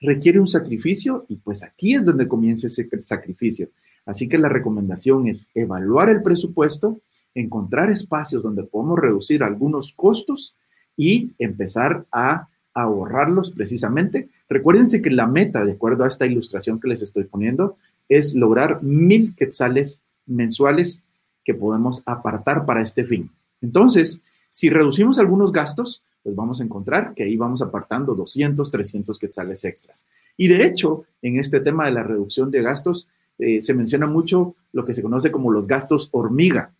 [0.00, 3.70] requiere un sacrificio y pues aquí es donde comienza ese sacrificio.
[4.04, 7.00] Así que la recomendación es evaluar el presupuesto,
[7.34, 10.54] encontrar espacios donde podemos reducir algunos costos
[10.96, 14.28] y empezar a ahorrarlos precisamente.
[14.48, 18.82] Recuérdense que la meta, de acuerdo a esta ilustración que les estoy poniendo, es lograr
[18.82, 21.02] mil quetzales mensuales
[21.42, 23.30] que podemos apartar para este fin.
[23.62, 29.18] Entonces, si reducimos algunos gastos, pues vamos a encontrar que ahí vamos apartando 200, 300
[29.18, 30.04] quetzales extras.
[30.36, 33.08] Y de hecho, en este tema de la reducción de gastos,
[33.38, 36.72] eh, se menciona mucho lo que se conoce como los gastos hormiga.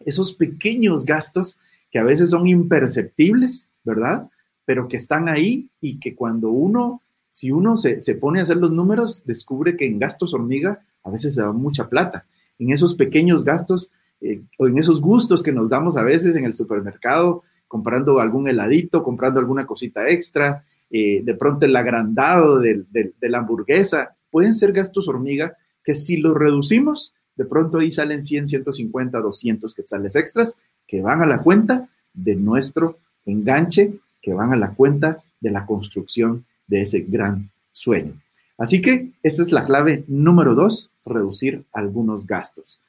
[0.00, 1.58] Esos pequeños gastos
[1.90, 4.28] que a veces son imperceptibles, ¿verdad?
[4.64, 8.72] Pero que están ahí y que cuando uno, si uno se, pone a hacer los
[8.72, 12.26] números, descubre que en gastos hormiga a veces se da mucha plata.
[12.58, 16.44] En esos pequeños gastos eh, o en esos gustos que nos damos a veces en
[16.44, 22.84] el supermercado, comprando algún heladito, comprando alguna cosita extra, eh, de pronto el agrandado de,
[22.90, 28.22] de la hamburguesa, pueden ser gastos hormiga que si lo reducimos, de pronto ahí salen
[28.22, 34.52] 100, 150, 200 quetzales extras que van a la cuenta de nuestro enganche, que van
[34.52, 38.14] a la cuenta de la construcción de ese gran sueño.
[38.56, 42.80] Así que esa es la clave número dos, reducir algunos gastos.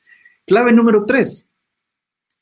[0.46, 1.46] Clave número tres,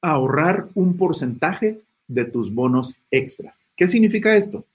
[0.01, 3.65] ahorrar un porcentaje de tus bonos extras.
[3.75, 4.65] ¿Qué significa esto?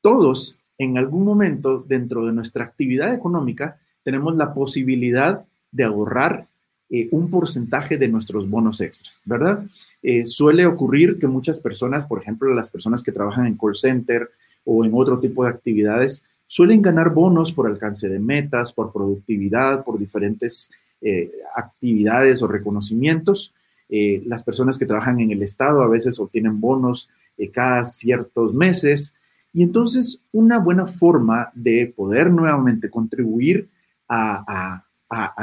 [0.00, 6.46] Todos en algún momento dentro de nuestra actividad económica tenemos la posibilidad de ahorrar
[6.92, 9.64] eh, un porcentaje de nuestros bonos extras, ¿verdad?
[10.02, 14.28] Eh, suele ocurrir que muchas personas, por ejemplo, las personas que trabajan en call center
[14.64, 19.84] o en otro tipo de actividades, suelen ganar bonos por alcance de metas, por productividad,
[19.84, 20.68] por diferentes
[21.00, 23.54] eh, actividades o reconocimientos.
[23.88, 27.08] las personas que trabajan en el Estado a veces obtienen bonos
[27.52, 29.14] cada ciertos meses.
[29.52, 33.68] Y entonces una buena forma de poder nuevamente contribuir
[34.08, 34.84] a,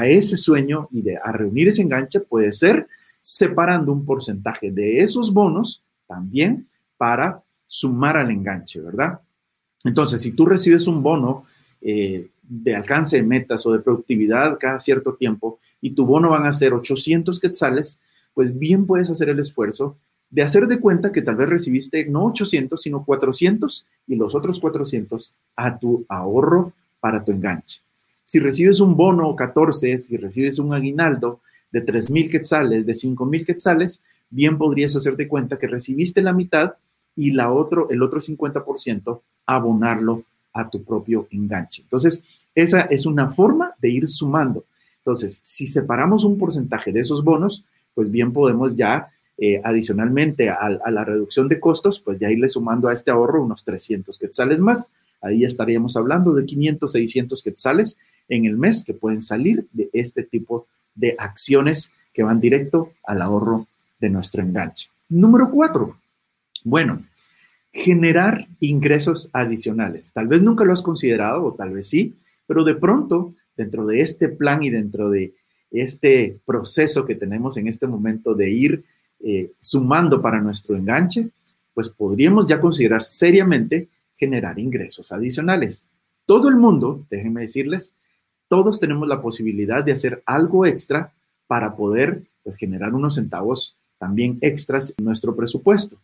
[0.03, 2.87] ese sueño y de, a reunir ese enganche puede ser
[3.19, 9.19] separando un porcentaje de esos bonos también para sumar al enganche, ¿verdad?
[9.83, 11.43] Entonces, si tú recibes un bono
[11.81, 16.45] eh, de alcance de metas o de productividad cada cierto tiempo y tu bono van
[16.45, 17.99] a ser 800 quetzales,
[18.33, 19.97] pues bien puedes hacer el esfuerzo
[20.29, 24.59] de hacer de cuenta que tal vez recibiste no 800, sino 400 y los otros
[24.59, 27.81] 400 a tu ahorro para tu enganche.
[28.27, 31.39] Si recibes un bono 14, si recibes un aguinaldo
[31.71, 36.33] de 3 mil quetzales, de 5 mil quetzales, bien podrías hacerte cuenta que recibiste la
[36.33, 36.73] mitad
[37.15, 41.83] y la otro, el otro 50% abonarlo a tu propio enganche.
[41.83, 42.21] Entonces,
[42.53, 44.65] esa es una forma de ir sumando.
[44.97, 47.63] Entonces, si separamos un porcentaje de esos bonos,
[47.95, 52.49] pues bien podemos ya, eh, adicionalmente a, a, la reducción de costos, pues ya irle
[52.49, 54.91] sumando a este ahorro unos 300 quetzales más.
[55.21, 57.97] Ahí estaríamos hablando de 500, 600 quetzales
[58.29, 63.21] en el mes que pueden salir de este tipo de acciones que van directo al
[63.21, 63.67] ahorro
[63.99, 64.89] de nuestro enganche.
[65.09, 65.97] Número cuatro,
[66.63, 67.03] bueno,
[67.71, 70.11] generar ingresos adicionales.
[70.11, 74.01] Tal vez nunca lo has considerado o tal vez sí, pero de pronto, dentro de
[74.01, 75.33] este plan y dentro de
[75.71, 78.83] este proceso que tenemos en este momento de ir
[79.19, 81.29] eh, sumando para nuestro enganche,
[81.73, 85.85] pues podríamos ya considerar seriamente generar ingresos adicionales.
[86.25, 87.93] Todo el mundo, déjenme decirles,
[88.47, 91.13] todos tenemos la posibilidad de hacer algo extra
[91.47, 95.97] para poder pues, generar unos centavos también extras en nuestro presupuesto.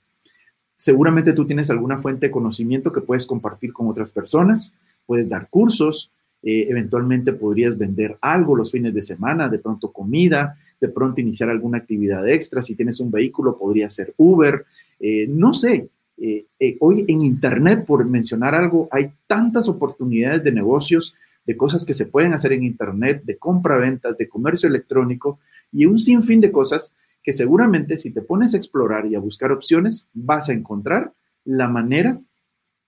[0.75, 4.73] Seguramente tú tienes alguna fuente de conocimiento que puedes compartir con otras personas,
[5.05, 10.57] puedes dar cursos, eh, eventualmente podrías vender algo los fines de semana, de pronto comida,
[10.81, 12.61] de pronto iniciar alguna actividad extra.
[12.61, 14.65] Si tienes un vehículo, podría ser Uber,
[14.99, 15.87] eh, no sé.
[16.17, 16.45] Eh,
[16.79, 22.05] hoy en Internet, por mencionar algo, hay tantas oportunidades de negocios de cosas que se
[22.05, 25.39] pueden hacer en Internet, de compra-ventas, de comercio electrónico
[25.71, 29.51] y un sinfín de cosas que seguramente si te pones a explorar y a buscar
[29.51, 31.13] opciones, vas a encontrar
[31.45, 32.19] la manera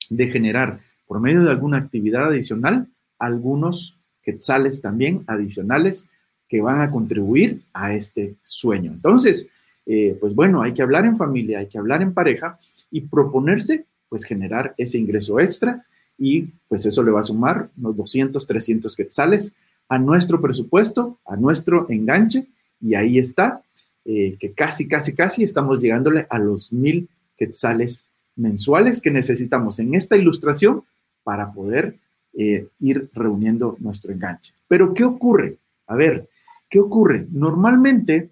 [0.09, 2.87] de generar por medio de alguna actividad adicional
[3.19, 6.07] algunos quetzales también adicionales
[6.47, 8.91] que van a contribuir a este sueño.
[8.91, 9.47] Entonces,
[9.85, 12.59] eh, pues bueno, hay que hablar en familia, hay que hablar en pareja
[12.91, 15.85] y proponerse, pues generar ese ingreso extra
[16.17, 19.53] y pues eso le va a sumar unos 200, 300 quetzales
[19.89, 22.47] a nuestro presupuesto, a nuestro enganche
[22.81, 23.61] y ahí está,
[24.05, 29.93] eh, que casi, casi, casi estamos llegándole a los mil quetzales mensuales que necesitamos en
[29.93, 30.83] esta ilustración
[31.23, 31.97] para poder
[32.33, 34.53] eh, ir reuniendo nuestro enganche.
[34.67, 35.57] Pero ¿qué ocurre?
[35.87, 36.29] A ver,
[36.69, 37.27] ¿qué ocurre?
[37.31, 38.29] Normalmente,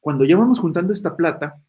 [0.00, 1.60] cuando ya vamos juntando esta plata,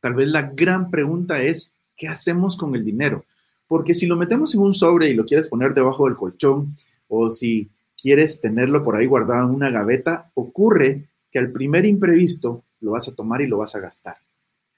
[0.00, 3.24] tal vez la gran pregunta es, ¿qué hacemos con el dinero?
[3.66, 6.76] Porque si lo metemos en un sobre y lo quieres poner debajo del colchón,
[7.08, 12.64] o si quieres tenerlo por ahí guardado en una gaveta, ocurre que al primer imprevisto
[12.80, 14.16] lo vas a tomar y lo vas a gastar.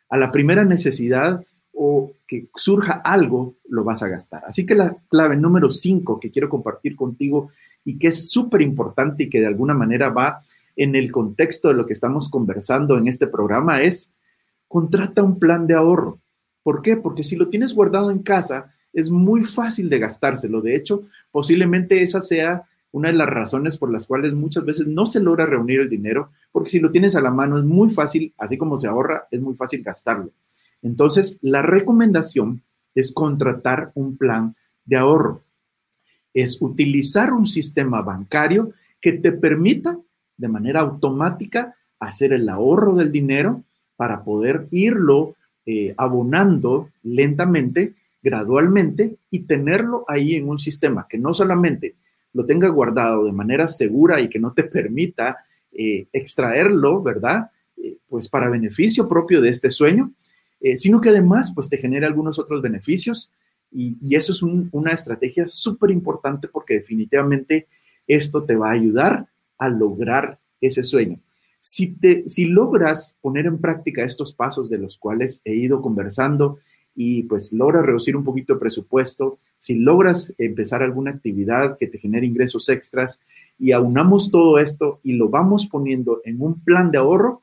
[0.09, 4.45] A la primera necesidad o que surja algo, lo vas a gastar.
[4.47, 7.51] Así que la clave número 5 que quiero compartir contigo
[7.85, 10.43] y que es súper importante y que de alguna manera va
[10.77, 14.11] en el contexto de lo que estamos conversando en este programa es
[14.69, 16.19] contrata un plan de ahorro.
[16.63, 16.97] ¿Por qué?
[16.97, 20.61] Porque si lo tienes guardado en casa, es muy fácil de gastárselo.
[20.61, 25.05] De hecho, posiblemente esa sea una de las razones por las cuales muchas veces no
[25.05, 28.33] se logra reunir el dinero, porque si lo tienes a la mano es muy fácil,
[28.39, 30.31] así como se ahorra, es muy fácil gastarlo.
[30.81, 32.63] Entonces, la recomendación
[32.95, 34.57] es contratar un plan
[34.87, 35.43] de ahorro.
[36.33, 39.99] Es utilizar un sistema bancario que te permita
[40.39, 43.63] de manera automática hacer el ahorro del dinero
[43.97, 45.35] para poder irlo
[45.67, 47.95] eh, abonando lentamente,
[48.27, 51.95] gradualmente y tenerlo ahí en un sistema que no solamente
[52.33, 55.37] lo tenga guardado de manera segura y que no te permita
[55.71, 57.53] eh, extraerlo, ¿verdad?
[57.77, 60.13] Eh, pues para beneficio propio de este sueño,
[60.61, 63.31] eh, sino que además pues te genera algunos otros beneficios
[63.71, 67.69] y, eso es una estrategia súper importante porque definitivamente
[68.09, 71.21] esto te va a ayudar a lograr ese sueño.
[71.61, 76.59] Si, te, si logras poner en práctica estos pasos de los cuales he ido conversando
[76.97, 81.99] y pues logras reducir un poquito el presupuesto, si logras empezar alguna actividad que te
[81.99, 83.21] genere ingresos extras
[83.59, 87.43] y aunamos todo esto y lo vamos poniendo en un plan de ahorro,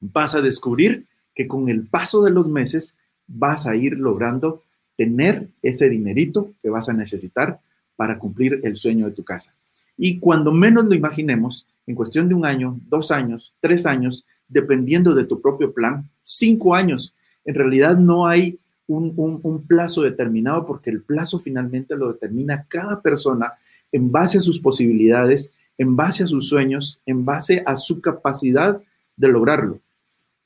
[0.00, 4.62] vas a descubrir que con el paso de los meses vas a ir logrando
[4.96, 7.60] tener ese dinerito que vas a necesitar
[7.96, 9.54] para cumplir el sueño de tu casa.
[9.96, 15.14] Y cuando menos lo imaginemos, en cuestión de un año, dos años, tres años, dependiendo
[15.14, 17.14] de tu propio plan, cinco años,
[17.44, 23.52] en realidad no hay un, plazo determinado porque el plazo finalmente lo determina cada persona
[23.92, 28.80] en base a sus posibilidades, en base a sus sueños, en base a su capacidad
[29.16, 29.80] de lograrlo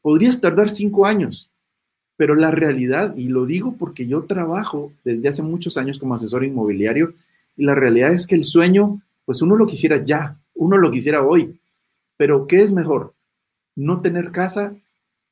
[0.03, 1.49] podrías tardar cinco años,
[2.17, 6.45] pero la realidad, y lo digo porque yo trabajo desde hace muchos años como asesor
[6.45, 7.15] inmobiliario,
[7.57, 11.23] y la realidad es que el sueño, pues uno lo quisiera ya, uno lo quisiera
[11.23, 11.59] hoy,
[12.17, 13.15] pero ¿qué es mejor?
[13.75, 14.75] ¿No tener casa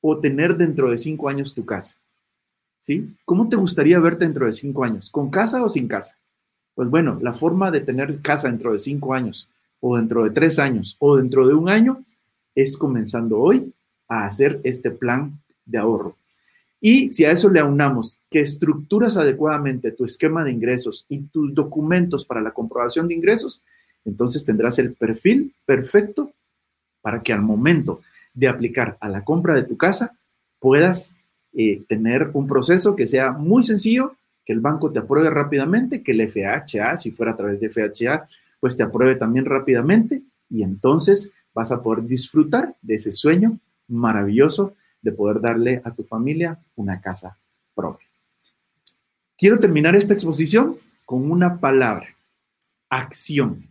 [0.01, 1.97] o tener dentro de cinco años tu casa?
[2.81, 3.15] ¿Sí?
[3.25, 5.11] ¿Cómo te gustaría verte dentro de cinco años?
[5.11, 6.17] ¿Con casa o sin casa?
[6.75, 9.49] Pues bueno, la forma de tener casa dentro de cinco años,
[9.81, 12.03] o dentro de tres años, o dentro de un año,
[12.55, 13.73] es comenzando hoy
[14.09, 16.17] a hacer este plan de ahorro.
[16.81, 21.55] Y si a eso le aunamos que estructuras adecuadamente tu esquema de ingresos y tus
[21.55, 23.63] documentos para la comprobación de ingresos,
[24.07, 26.33] entonces tendrás el perfil perfecto
[27.03, 28.01] para que al momento
[28.33, 30.17] de aplicar a la compra de tu casa
[30.59, 31.15] puedas
[31.53, 36.13] eh, tener un proceso que sea muy sencillo, que el banco te apruebe rápidamente, que
[36.13, 38.29] el FHA, si fuera a través de FHA,
[38.61, 43.59] pues te apruebe también rápidamente y entonces vas a poder disfrutar de ese sueño
[43.89, 47.37] maravilloso de poder darle a tu familia una casa
[47.75, 48.07] propia.
[49.37, 52.15] Quiero terminar esta exposición con una palabra,
[52.89, 53.67] acción.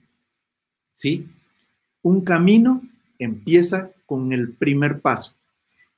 [0.95, 1.29] ¿Sí?
[2.01, 2.81] Un camino
[3.19, 5.33] empieza con el primer paso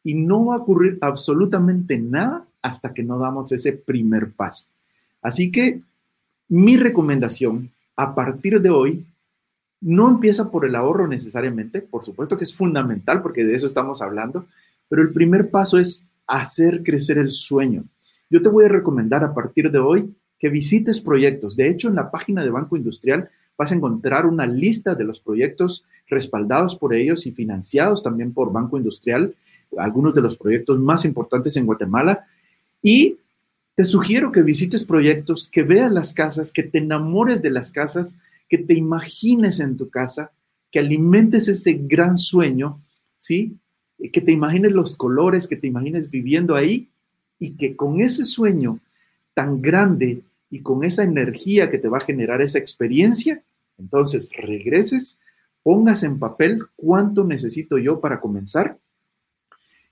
[0.03, 4.65] y no va a ocurrir absolutamente nada hasta que no damos ese primer paso.
[5.21, 5.81] Así que
[6.49, 9.05] mi recomendación a partir de hoy
[9.79, 14.01] no empieza por el ahorro necesariamente, por supuesto que es fundamental porque de eso estamos
[14.01, 14.45] hablando,
[14.87, 17.83] pero el primer paso es hacer crecer el sueño.
[18.29, 21.55] Yo te voy a recomendar a partir de hoy que visites proyectos.
[21.55, 25.19] De hecho, en la página de Banco Industrial vas a encontrar una lista de los
[25.19, 29.33] proyectos respaldados por ellos y financiados también por Banco Industrial,
[29.77, 32.25] algunos de los proyectos más importantes en Guatemala.
[32.81, 33.17] Y
[33.75, 38.17] te sugiero que visites proyectos, que veas las casas, que te enamores de las casas
[38.51, 40.31] que te imagines en tu casa,
[40.71, 42.81] que alimentes ese gran sueño,
[43.17, 43.55] ¿sí?
[44.11, 46.89] Que te imagines los colores, que te imagines viviendo ahí
[47.39, 48.79] y que con ese sueño
[49.33, 53.41] tan grande y con esa energía que te va a generar esa experiencia,
[53.79, 55.17] entonces regreses,
[55.63, 58.77] pongas en papel cuánto necesito yo para comenzar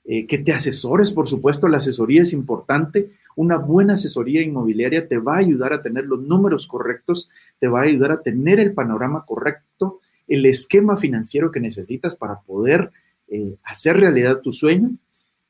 [0.05, 3.11] eh, que te asesores, por supuesto, la asesoría es importante.
[3.35, 7.29] Una buena asesoría inmobiliaria te va a ayudar a tener los números correctos,
[7.59, 12.39] te va a ayudar a tener el panorama correcto, el esquema financiero que necesitas para
[12.39, 12.91] poder
[13.27, 14.91] eh, hacer realidad tu sueño.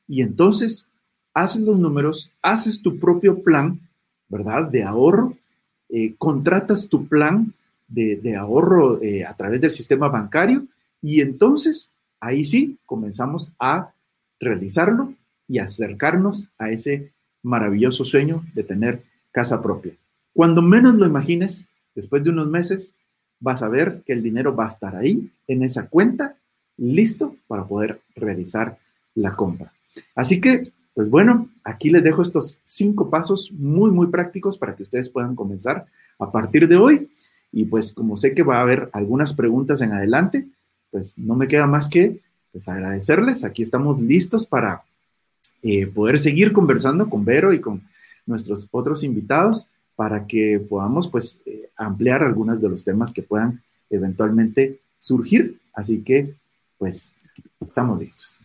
[0.06, 0.88] Y entonces
[1.32, 3.80] haces los números, haces tu propio plan,
[4.28, 4.68] ¿verdad?
[4.68, 5.36] De ahorro,
[5.88, 7.54] eh, contratas tu plan
[7.88, 10.64] de, ahorro a través del sistema bancario
[11.02, 11.90] y entonces
[12.20, 13.92] ahí sí comenzamos a
[14.40, 15.12] realizarlo
[15.46, 17.12] y acercarnos a ese
[17.42, 19.92] maravilloso sueño de tener casa propia.
[20.32, 22.94] Cuando menos lo imagines, después de unos meses,
[23.40, 26.36] vas a ver que el dinero va a estar ahí, en esa cuenta,
[26.76, 28.78] listo para poder realizar
[29.14, 29.72] la compra.
[30.14, 30.62] Así que,
[30.94, 35.34] pues bueno, aquí les dejo estos cinco pasos muy, muy prácticos para que ustedes puedan
[35.34, 35.86] comenzar
[36.18, 37.10] a partir de hoy.
[37.52, 40.46] Y pues como sé que va a haber algunas preguntas en adelante,
[40.90, 42.20] pues no me queda más que
[42.52, 43.44] pues agradecerles.
[43.44, 44.82] Aquí estamos listos para
[45.62, 47.82] eh, poder seguir conversando con Vero y con
[48.26, 53.62] nuestros otros invitados para que podamos pues eh, ampliar algunos de los temas que puedan
[53.90, 55.58] eventualmente surgir.
[55.74, 56.34] Así que
[56.78, 57.12] pues
[57.60, 58.40] estamos listos.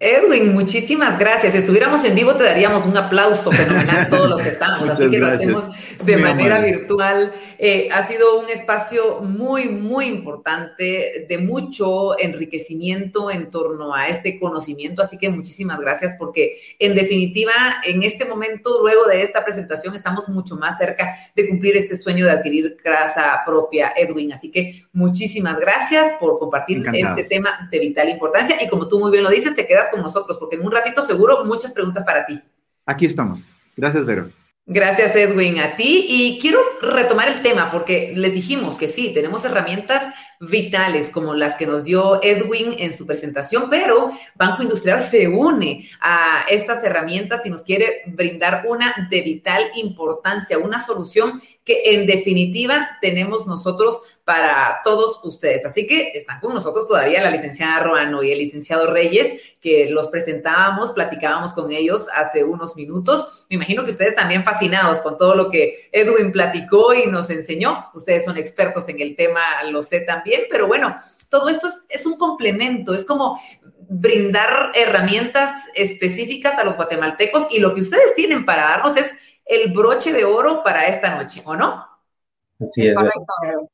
[0.00, 1.54] Edwin, muchísimas gracias.
[1.54, 4.88] Si estuviéramos en vivo, te daríamos un aplauso fenomenal todos los que estamos.
[4.88, 5.64] Así que lo hacemos
[6.04, 7.32] de manera virtual.
[7.58, 14.38] Eh, ha sido un espacio muy, muy importante, de mucho enriquecimiento en torno a este
[14.38, 15.02] conocimiento.
[15.02, 17.52] Así que muchísimas gracias, porque en definitiva,
[17.84, 22.24] en este momento, luego de esta presentación, estamos mucho más cerca de cumplir este sueño
[22.24, 24.32] de adquirir casa propia, Edwin.
[24.32, 28.62] Así que muchísimas gracias por compartir este tema de vital importancia.
[28.62, 31.02] Y como tú muy bien lo dices, te quedas con nosotros, porque en un ratito
[31.02, 32.40] seguro muchas preguntas para ti.
[32.86, 33.48] Aquí estamos.
[33.76, 34.28] Gracias, Vero.
[34.70, 36.04] Gracias, Edwin, a ti.
[36.06, 41.54] Y quiero retomar el tema porque les dijimos que sí, tenemos herramientas vitales como las
[41.54, 47.46] que nos dio Edwin en su presentación, pero Banco Industrial se une a estas herramientas
[47.46, 54.02] y nos quiere brindar una de vital importancia, una solución que en definitiva tenemos nosotros
[54.28, 55.64] para todos ustedes.
[55.64, 60.08] Así que están con nosotros todavía la licenciada Roano y el licenciado Reyes, que los
[60.08, 63.46] presentábamos, platicábamos con ellos hace unos minutos.
[63.48, 67.86] Me imagino que ustedes también fascinados con todo lo que Edwin platicó y nos enseñó.
[67.94, 70.94] Ustedes son expertos en el tema, lo sé también, pero bueno,
[71.30, 73.40] todo esto es, es un complemento, es como
[73.88, 79.10] brindar herramientas específicas a los guatemaltecos y lo que ustedes tienen para darnos es
[79.46, 81.88] el broche de oro para esta noche, ¿o no?
[82.60, 82.94] Así es.
[82.94, 83.70] Correcto,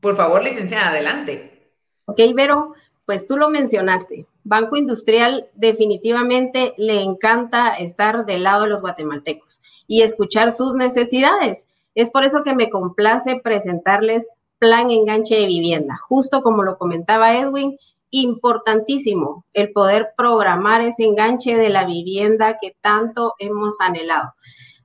[0.00, 1.70] Por favor, licenciada, adelante.
[2.06, 2.74] Ok, Vero,
[3.04, 4.26] pues tú lo mencionaste.
[4.44, 11.66] Banco Industrial definitivamente le encanta estar del lado de los guatemaltecos y escuchar sus necesidades.
[11.94, 15.96] Es por eso que me complace presentarles Plan Enganche de Vivienda.
[16.08, 17.76] Justo como lo comentaba Edwin,
[18.10, 24.34] importantísimo el poder programar ese enganche de la vivienda que tanto hemos anhelado.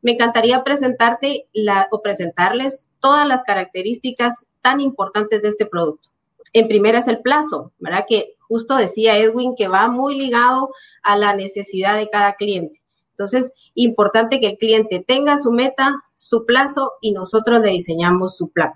[0.06, 1.48] Me encantaría presentarte
[1.90, 6.10] o presentarles todas las características tan importantes de este producto.
[6.54, 8.06] En primera es el plazo, ¿verdad?
[8.08, 10.70] Que justo decía Edwin que va muy ligado
[11.02, 12.84] a la necesidad de cada cliente.
[13.10, 18.52] Entonces, importante que el cliente tenga su meta, su plazo y nosotros le diseñamos su
[18.52, 18.74] plan.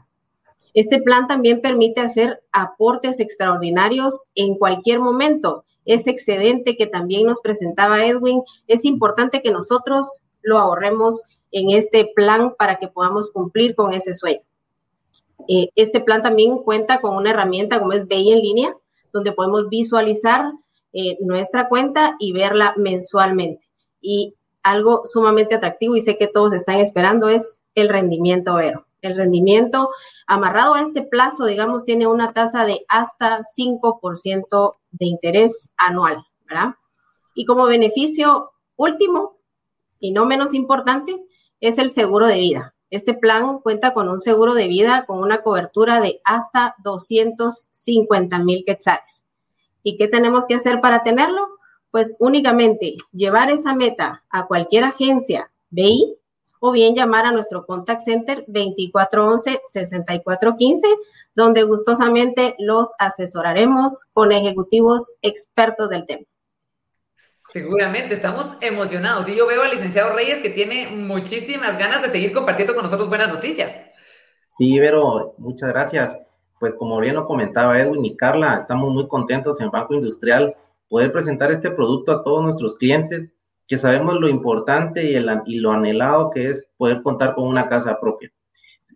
[0.74, 5.64] Este plan también permite hacer aportes extraordinarios en cualquier momento.
[5.86, 12.12] Ese excedente que también nos presentaba Edwin, es importante que nosotros lo ahorremos en este
[12.16, 14.42] plan para que podamos cumplir con ese sueño.
[15.48, 18.76] Eh, este plan también cuenta con una herramienta como es BI en línea,
[19.12, 20.52] donde podemos visualizar
[20.94, 23.68] eh, nuestra cuenta y verla mensualmente.
[24.02, 28.86] Y algo sumamente atractivo y sé que todos están esperando es el rendimiento Vero.
[29.02, 29.90] El rendimiento
[30.28, 36.76] amarrado a este plazo, digamos, tiene una tasa de hasta 5% de interés anual, ¿verdad?
[37.34, 39.39] Y como beneficio último
[40.00, 41.22] y no menos importante
[41.60, 42.74] es el seguro de vida.
[42.90, 48.64] Este plan cuenta con un seguro de vida con una cobertura de hasta 250 mil
[48.66, 49.24] quetzales.
[49.84, 51.48] ¿Y qué tenemos que hacer para tenerlo?
[51.92, 56.16] Pues únicamente llevar esa meta a cualquier agencia BI
[56.60, 60.82] o bien llamar a nuestro contact center 2411-6415,
[61.36, 66.26] donde gustosamente los asesoraremos con ejecutivos expertos del tema.
[67.50, 69.28] Seguramente, estamos emocionados.
[69.28, 73.10] Y yo veo al licenciado Reyes que tiene muchísimas ganas de seguir compartiendo con nosotros
[73.10, 73.76] buenas noticias.
[74.48, 76.18] Sí, Vero, muchas gracias.
[76.60, 80.56] Pues como bien lo comentaba Edwin y Carla, estamos muy contentos en Banco Industrial
[80.88, 83.30] poder presentar este producto a todos nuestros clientes
[83.68, 87.68] que sabemos lo importante y, el, y lo anhelado que es poder contar con una
[87.68, 88.32] casa propia.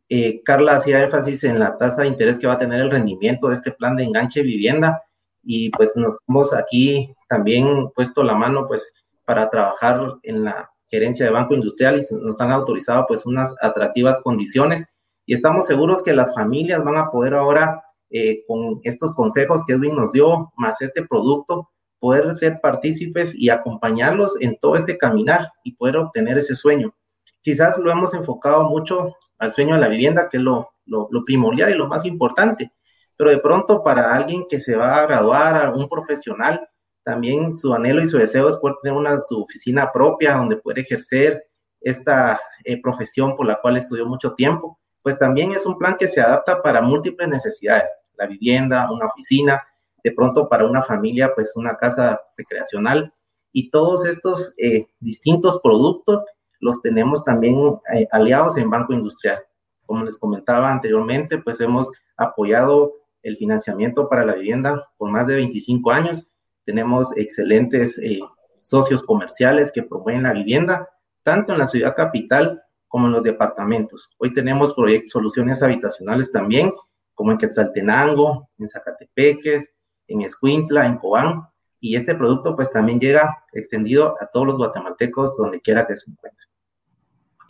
[0.09, 3.47] Eh, Carla hacía énfasis en la tasa de interés que va a tener el rendimiento
[3.47, 5.03] de este plan de enganche vivienda
[5.43, 8.91] y pues nos hemos aquí también puesto la mano pues
[9.25, 14.19] para trabajar en la gerencia de Banco Industrial y nos han autorizado pues unas atractivas
[14.19, 14.85] condiciones
[15.25, 19.73] y estamos seguros que las familias van a poder ahora eh, con estos consejos que
[19.73, 21.69] Edwin nos dio, más este producto,
[21.99, 26.93] poder ser partícipes y acompañarlos en todo este caminar y poder obtener ese sueño.
[27.41, 31.25] Quizás lo hemos enfocado mucho al sueño de la vivienda, que es lo, lo, lo
[31.25, 32.71] primordial y lo más importante,
[33.17, 36.67] pero de pronto para alguien que se va a graduar, un profesional,
[37.03, 40.79] también su anhelo y su deseo es poder tener una, su oficina propia donde poder
[40.79, 41.45] ejercer
[41.81, 46.07] esta eh, profesión por la cual estudió mucho tiempo, pues también es un plan que
[46.07, 49.61] se adapta para múltiples necesidades, la vivienda, una oficina,
[50.01, 53.13] de pronto para una familia, pues una casa recreacional
[53.51, 56.25] y todos estos eh, distintos productos
[56.59, 57.57] los tenemos también
[57.93, 59.39] eh, aliados en Banco Industrial.
[59.85, 62.93] Como les comentaba anteriormente, pues hemos apoyado
[63.23, 66.27] el financiamiento para la vivienda por más de 25 años.
[66.65, 68.19] Tenemos excelentes eh,
[68.61, 70.89] socios comerciales que promueven la vivienda,
[71.23, 74.09] tanto en la ciudad capital como en los departamentos.
[74.17, 76.71] Hoy tenemos proyectos, soluciones habitacionales también,
[77.15, 79.73] como en Quetzaltenango, en Zacatepeques,
[80.07, 81.47] en Escuintla, en Cobán,
[81.79, 86.09] y este producto pues también llega extendido a todos los guatemaltecos donde quiera que se
[86.09, 86.52] encuentren.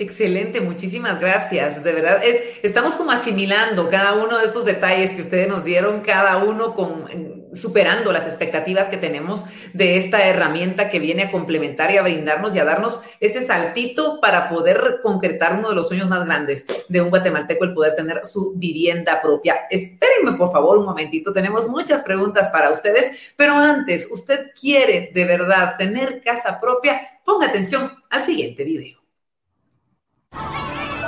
[0.04, 1.82] Excelente, muchísimas gracias.
[1.82, 6.01] De verdad, eh, estamos como asimilando cada uno de estos detalles que ustedes nos dieron,
[6.01, 7.06] cada uno con,
[7.54, 12.54] superando las expectativas que tenemos de esta herramienta que viene a complementar y a brindarnos
[12.54, 17.01] y a darnos ese saltito para poder concretar uno de los sueños más grandes de
[17.01, 19.68] un guatemalteco, el poder tener su vivienda propia.
[19.70, 21.32] Espérenme, por favor, un momentito.
[21.32, 26.99] Tenemos muchas preguntas para ustedes, pero antes, ¿usted quiere de verdad tener casa propia?
[27.24, 29.03] Ponga atención al siguiente video.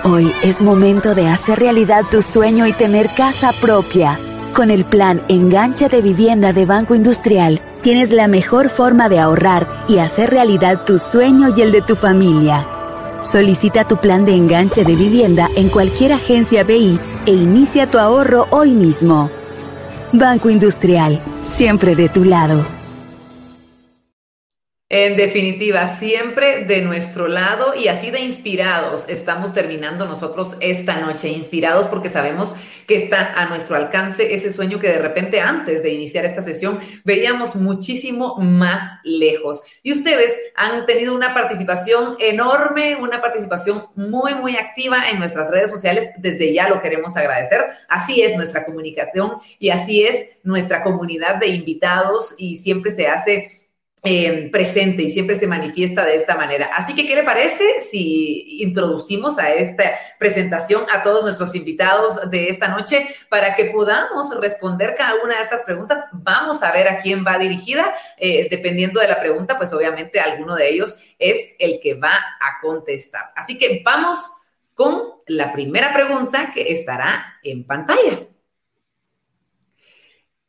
[0.04, 4.20] Hoy es momento de hacer realidad tu sueño y tener casa propia.
[4.54, 9.68] Con el plan Enganche de Vivienda de Banco Industrial, tienes la mejor forma de ahorrar
[9.88, 12.68] y hacer realidad tu sueño y el de tu familia.
[13.26, 18.48] Solicita tu plan de enganche de vivienda en cualquier agencia BI e inicia tu ahorro
[18.52, 19.32] hoy mismo.
[20.14, 21.20] Banco Industrial,
[21.50, 22.75] siempre de tu lado.
[24.98, 31.28] En definitiva, siempre de nuestro lado y así de inspirados estamos terminando nosotros esta noche,
[31.28, 32.56] inspirados porque sabemos
[32.88, 36.80] que está a nuestro alcance ese sueño que de repente antes de iniciar esta sesión
[37.04, 39.64] veíamos muchísimo más lejos.
[39.84, 45.70] Y ustedes han tenido una participación enorme, una participación muy, muy activa en nuestras redes
[45.70, 46.10] sociales.
[46.20, 47.66] Desde ya lo queremos agradecer.
[47.90, 53.65] Así es nuestra comunicación y así es nuestra comunidad de invitados y siempre se hace
[54.06, 56.70] eh, presente y siempre se manifiesta de esta manera.
[56.74, 59.84] Así que, ¿qué le parece si introducimos a esta
[60.20, 65.42] presentación a todos nuestros invitados de esta noche para que podamos responder cada una de
[65.42, 66.06] estas preguntas?
[66.14, 67.96] Vamos a ver a quién va dirigida.
[68.18, 72.62] Eh, dependiendo de la pregunta, pues obviamente alguno de ellos es el que va a
[72.62, 73.32] contestar.
[73.36, 74.20] Así que vamos
[74.76, 78.28] con la primera pregunta que estará en pantalla.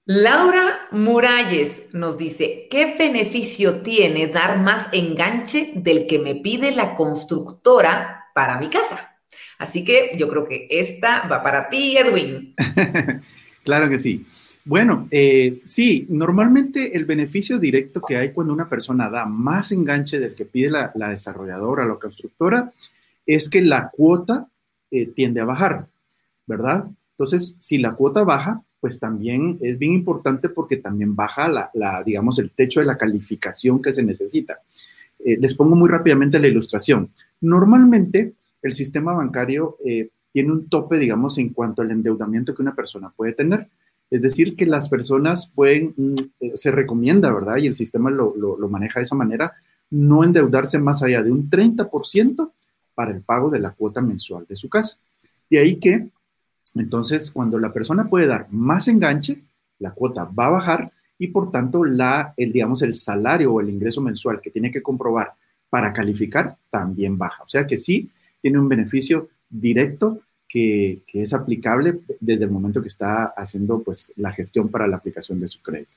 [0.09, 6.95] Laura Muralles nos dice, ¿qué beneficio tiene dar más enganche del que me pide la
[6.95, 9.19] constructora para mi casa?
[9.59, 12.55] Así que yo creo que esta va para ti, Edwin.
[13.65, 14.25] claro que sí.
[14.65, 20.21] Bueno, eh, sí, normalmente el beneficio directo que hay cuando una persona da más enganche
[20.21, 22.73] del que pide la, desarrolladora o la constructora
[23.27, 24.47] es que la cuota
[24.89, 25.89] eh, tiende a bajar,
[26.47, 26.85] ¿verdad?
[27.19, 32.39] Entonces, si la cuota baja, pues también es bien importante porque también baja la, digamos,
[32.39, 34.61] el techo de la calificación que se necesita.
[35.19, 37.11] Eh, les pongo muy rápidamente la ilustración.
[37.41, 42.77] Normalmente el sistema bancario eh, tiene un tope, digamos, en cuanto al endeudamiento que una
[42.77, 43.67] persona puede tener.
[44.09, 47.57] Es decir, que las personas pueden, mm, eh, se recomienda, ¿verdad?
[47.57, 49.53] Y el sistema lo, lo maneja de esa manera,
[49.91, 52.53] no endeudarse más allá de un 30%
[52.95, 54.97] para el pago de la cuota mensual de su casa.
[55.51, 56.07] De ahí que
[56.81, 59.43] entonces, cuando la persona puede dar más enganche,
[59.79, 63.71] la cuota va a bajar y por tanto la, el, digamos, el salario o el
[63.71, 65.33] ingreso mensual que tiene que comprobar
[65.71, 67.43] para calificar también baja.
[67.43, 68.11] O sea que sí
[68.41, 74.13] tiene un beneficio directo que, que es aplicable desde el momento que está haciendo pues,
[74.17, 75.93] la gestión para la aplicación de su crédito.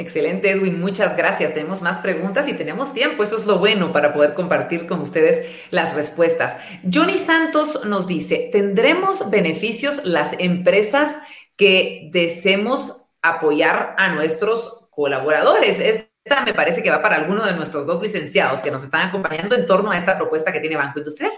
[0.00, 0.80] Excelente, Edwin.
[0.80, 1.52] Muchas gracias.
[1.52, 3.22] Tenemos más preguntas y tenemos tiempo.
[3.22, 6.56] Eso es lo bueno para poder compartir con ustedes las respuestas.
[6.90, 11.18] Johnny Santos nos dice, ¿tendremos beneficios las empresas
[11.54, 15.78] que deseemos apoyar a nuestros colaboradores?
[15.78, 19.54] Esta me parece que va para alguno de nuestros dos licenciados que nos están acompañando
[19.54, 21.32] en torno a esta propuesta que tiene Banco Industrial.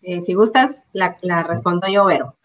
[0.00, 2.36] Eh, si gustas, la, la respondo yo, Vero.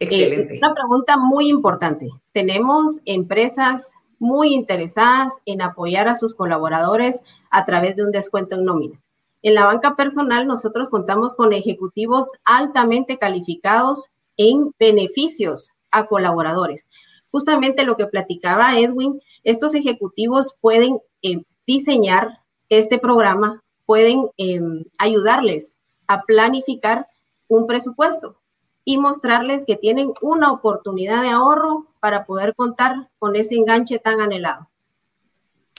[0.00, 0.58] Excelente.
[0.58, 2.08] una pregunta muy importante.
[2.32, 3.94] Tenemos empresas
[4.24, 7.20] muy interesadas en apoyar a sus colaboradores
[7.50, 9.02] a través de un descuento en nómina.
[9.42, 14.08] En la banca personal nosotros contamos con ejecutivos altamente calificados
[14.38, 16.88] en beneficios a colaboradores.
[17.30, 25.74] Justamente lo que platicaba Edwin, estos ejecutivos pueden eh, diseñar este programa, pueden em, ayudarles
[26.06, 27.06] a planificar
[27.46, 28.40] un presupuesto
[28.84, 34.20] y mostrarles que tienen una oportunidad de ahorro para poder contar con ese enganche tan
[34.20, 34.68] anhelado.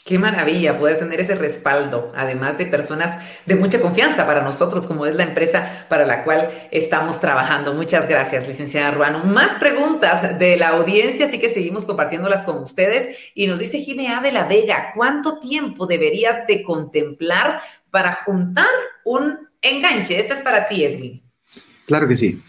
[0.05, 5.07] Qué maravilla poder tener ese respaldo, además de personas de mucha confianza para nosotros, como
[5.07, 7.73] es la empresa para la cual estamos trabajando.
[7.73, 9.23] Muchas gracias, licenciada Ruano.
[9.23, 13.17] Más preguntas de la audiencia, así que seguimos compartiéndolas con ustedes.
[13.33, 18.69] Y nos dice Jimena de la Vega, ¿cuánto tiempo debería de contemplar para juntar
[19.05, 20.19] un enganche?
[20.19, 21.23] Esta es para ti, Edwin.
[21.87, 22.43] Claro que sí.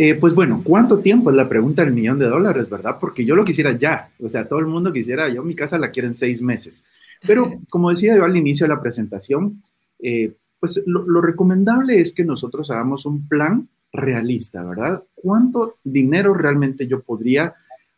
[0.00, 2.98] Eh, pues bueno, ¿cuánto tiempo es la pregunta del millón de dólares, verdad?
[3.00, 5.90] Porque yo lo quisiera ya, o sea, todo el mundo quisiera, yo mi casa la
[5.90, 6.84] quiero en seis meses.
[7.26, 9.60] Pero como decía yo al inicio de la presentación,
[9.98, 15.02] eh, pues lo, recomendable es que nosotros hagamos un plan realista, ¿verdad?
[15.16, 17.54] ¿Cuánto dinero realmente yo podría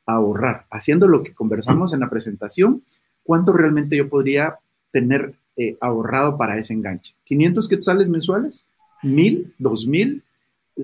[0.06, 0.64] ahorrar?
[0.70, 2.82] Haciendo lo que conversamos en la presentación,
[3.22, 4.56] ¿cuánto realmente yo podría
[4.90, 7.14] tener eh, ahorrado para ese enganche?
[7.28, 8.64] ¿500 quetzales mensuales?
[9.02, 9.52] ¿1000?
[9.58, 10.22] ¿2000?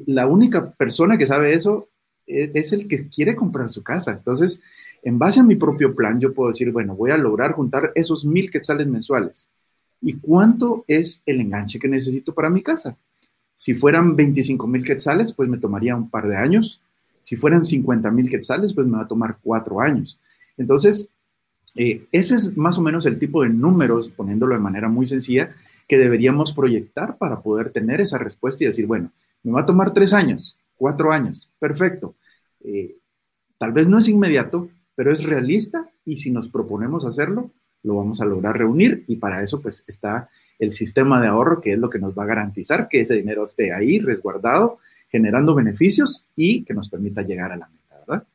[0.07, 1.89] La única persona que sabe eso
[2.27, 4.13] e, es, el que quiere comprar su casa.
[4.13, 4.61] Entonces,
[5.03, 8.25] en base a mi propio plan, yo puedo decir, bueno, voy a lograr juntar esos
[8.25, 9.49] mil quetzales mensuales.
[10.01, 12.97] ¿Y cuánto es el enganche que necesito para mi casa?
[13.55, 16.83] Si fueran 25 mil quetzales, pues me tomaría un par de años.
[17.23, 20.21] Si fueran 50 mil quetzales, pues me va a tomar cuatro años.
[20.59, 21.09] Entonces,
[21.75, 25.55] eh, ese es más o menos el tipo de números, poniéndolo de manera muy sencilla,
[25.89, 29.11] que deberíamos proyectar para poder tener esa respuesta y decir, bueno,
[29.47, 32.17] me va a tomar tres años, cuatro años, perfecto.
[32.65, 32.97] Eh,
[33.59, 37.53] tal vez no es inmediato, pero es realista y si nos proponemos hacerlo,
[37.85, 40.29] lo vamos a lograr reunir y para eso pues está
[40.59, 43.45] el sistema de ahorro que es lo que nos va a garantizar que ese dinero
[43.45, 44.79] esté ahí resguardado,
[45.09, 48.27] generando beneficios y que nos permita llegar a la meta, ¿verdad?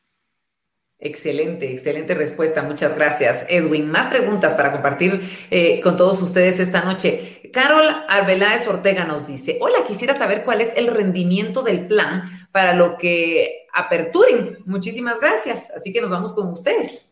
[1.03, 2.62] Excelente, excelente respuesta.
[2.62, 3.89] Muchas gracias, Edwin.
[3.89, 7.41] Más preguntas para compartir eh, con todos ustedes esta noche.
[7.52, 12.74] Carol Arbeláez Ortega nos dice, hola, quisiera saber cuál es el rendimiento del plan para
[12.74, 14.60] lo que aperturen.
[14.66, 15.72] Muchísimas gracias.
[15.72, 17.06] Así que nos vamos con ustedes.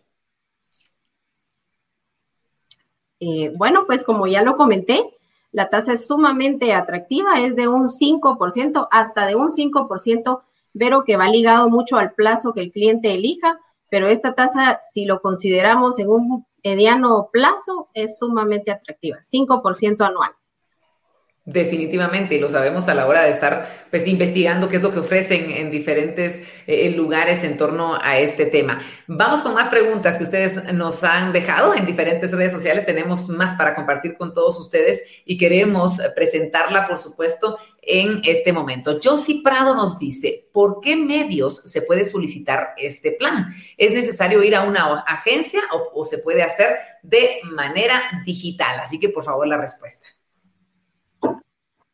[3.20, 5.04] Eh, bueno, pues como ya lo comenté,
[5.52, 10.44] la tasa es sumamente atractiva, es de un 5%, hasta de un 5%,
[10.78, 13.60] pero que va ligado mucho al plazo que el cliente elija
[13.90, 20.32] pero esta tasa, si lo consideramos en un mediano plazo, es sumamente atractiva, 5% anual.
[21.52, 25.00] Definitivamente, y lo sabemos a la hora de estar pues investigando qué es lo que
[25.00, 28.82] ofrecen en diferentes eh, lugares en torno a este tema.
[29.08, 32.86] Vamos con más preguntas que ustedes nos han dejado en diferentes redes sociales.
[32.86, 39.00] Tenemos más para compartir con todos ustedes y queremos presentarla, por supuesto, en este momento.
[39.04, 43.48] Josie Prado nos dice, ¿por qué medios se puede solicitar este plan?
[43.78, 46.68] ¿Es necesario ir a una agencia o, o se puede hacer
[47.04, 48.80] de manera digital?
[48.80, 50.08] Así que por favor la respuesta.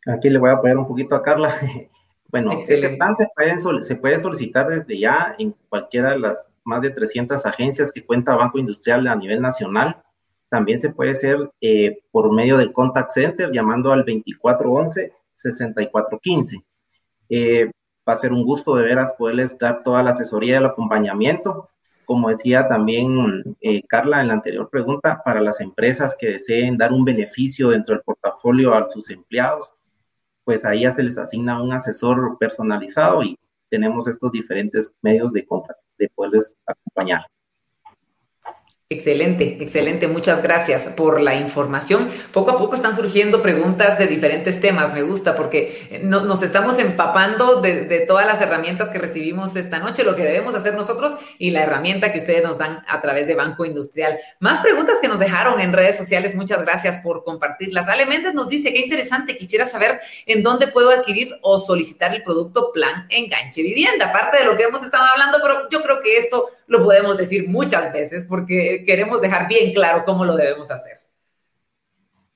[0.06, 1.56] Aquí le voy a poner un poquito a Carla.
[2.28, 6.82] Bueno, este plan se puede, se puede, solicitar desde ya en cualquiera de las más
[6.82, 10.04] de 300 agencias que cuenta Banco Industrial a nivel nacional.
[10.50, 14.04] También se puede hacer eh, por medio del contact center llamando al
[15.36, 16.64] 2411-6415.
[17.30, 17.72] Eh,
[18.08, 21.70] va a ser un gusto de veras poderles dar toda la asesoría y el acompañamiento.
[22.06, 26.94] Como decía también eh, Carla en la anterior pregunta, para las empresas que deseen dar
[26.94, 29.74] un beneficio dentro del portafolio a sus empleados,
[30.44, 35.46] pues ahí ya se les asigna un asesor personalizado y tenemos estos diferentes medios de
[35.98, 37.26] de poderles acompañar.
[38.88, 40.08] Excelente, excelente.
[40.08, 42.08] Muchas gracias por la información.
[42.32, 44.94] Poco a poco están surgiendo preguntas de diferentes temas.
[44.94, 50.16] Me gusta porque nos estamos empapando de, todas las herramientas que recibimos esta noche, lo
[50.16, 53.66] que debemos hacer nosotros y la herramienta que ustedes nos dan a través de Banco
[53.66, 54.20] Industrial.
[54.40, 56.36] Más preguntas que nos dejaron en redes sociales.
[56.36, 57.88] Muchas gracias por compartirlas.
[57.88, 62.22] Ale Méndez nos dice, qué interesante, quisiera saber en dónde puedo adquirir o solicitar el
[62.22, 64.10] producto Plan Enganche Vivienda.
[64.10, 67.50] Aparte de lo que hemos estado hablando, pero yo creo que esto lo podemos decir
[67.50, 71.00] muchas veces porque queremos dejar bien claro cómo lo debemos hacer.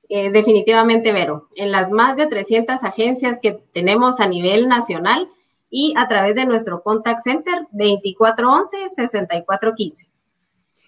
[0.08, 5.30] Eh, definitivamente, Vero, en las más de 300 agencias que tenemos a nivel nacional
[5.70, 10.08] y a través de nuestro contact center 2411-6415.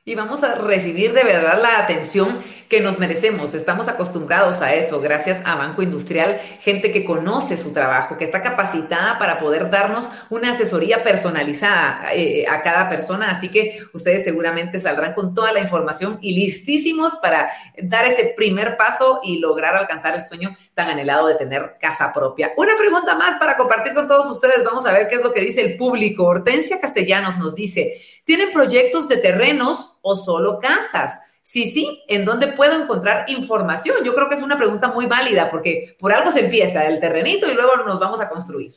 [0.04, 3.54] Y vamos a recibir de verdad la atención que nos merecemos.
[3.54, 8.41] Estamos acostumbrados a eso gracias a Banco Industrial, gente que conoce su trabajo, que está
[8.41, 13.30] capacitada para poder darnos una asesoría personalizada eh, a cada persona.
[13.30, 17.52] Así que ustedes seguramente saldrán con toda la información y listísimos para
[17.84, 22.54] dar ese primer paso y lograr alcanzar el sueño tan anhelado de tener casa propia.
[22.58, 24.64] Una pregunta más para compartir con todos ustedes.
[24.64, 26.24] Vamos a ver qué es lo que dice el público.
[26.24, 31.19] Hortensia Castellanos nos dice, ¿tienen proyectos de terrenos o solo casas?
[31.41, 33.97] Sí, sí, ¿en dónde puedo encontrar información?
[34.03, 37.49] Yo creo que es una pregunta muy válida porque por algo se empieza el terrenito
[37.49, 38.74] y luego nos vamos a construir.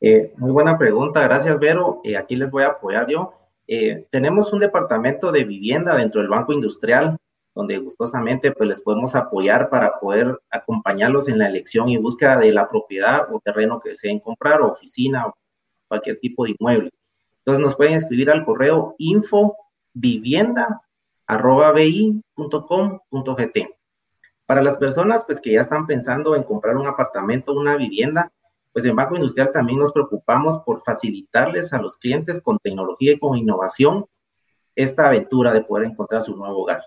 [0.00, 2.00] Eh, muy buena pregunta, gracias Vero.
[2.04, 3.32] Eh, aquí les voy a apoyar yo.
[3.66, 7.16] Eh, tenemos un departamento de vivienda dentro del Banco Industrial
[7.54, 12.52] donde gustosamente pues les podemos apoyar para poder acompañarlos en la elección y búsqueda de
[12.52, 15.34] la propiedad o terreno que deseen comprar o oficina o
[15.86, 16.90] cualquier tipo de inmueble.
[17.44, 19.54] Entonces nos pueden escribir al correo info
[19.92, 20.80] vivienda
[24.46, 28.32] Para las personas pues que ya están pensando en comprar un apartamento o una vivienda,
[28.72, 33.18] pues en Banco Industrial también nos preocupamos por facilitarles a los clientes con tecnología y
[33.18, 34.06] con innovación
[34.74, 36.82] esta aventura de poder encontrar su nuevo hogar.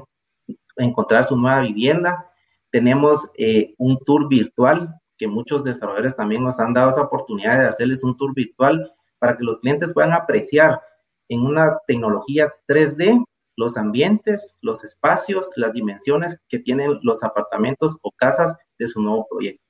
[0.77, 2.31] encontrar su nueva vivienda.
[2.69, 7.67] Tenemos eh, un tour virtual que muchos desarrolladores también nos han dado esa oportunidad de
[7.67, 10.81] hacerles un tour virtual para que los clientes puedan apreciar
[11.30, 13.23] en una tecnología 3D
[13.57, 19.28] los ambientes, los espacios, las dimensiones que tienen los apartamentos o casas de su nuevo
[19.30, 19.63] proyecto.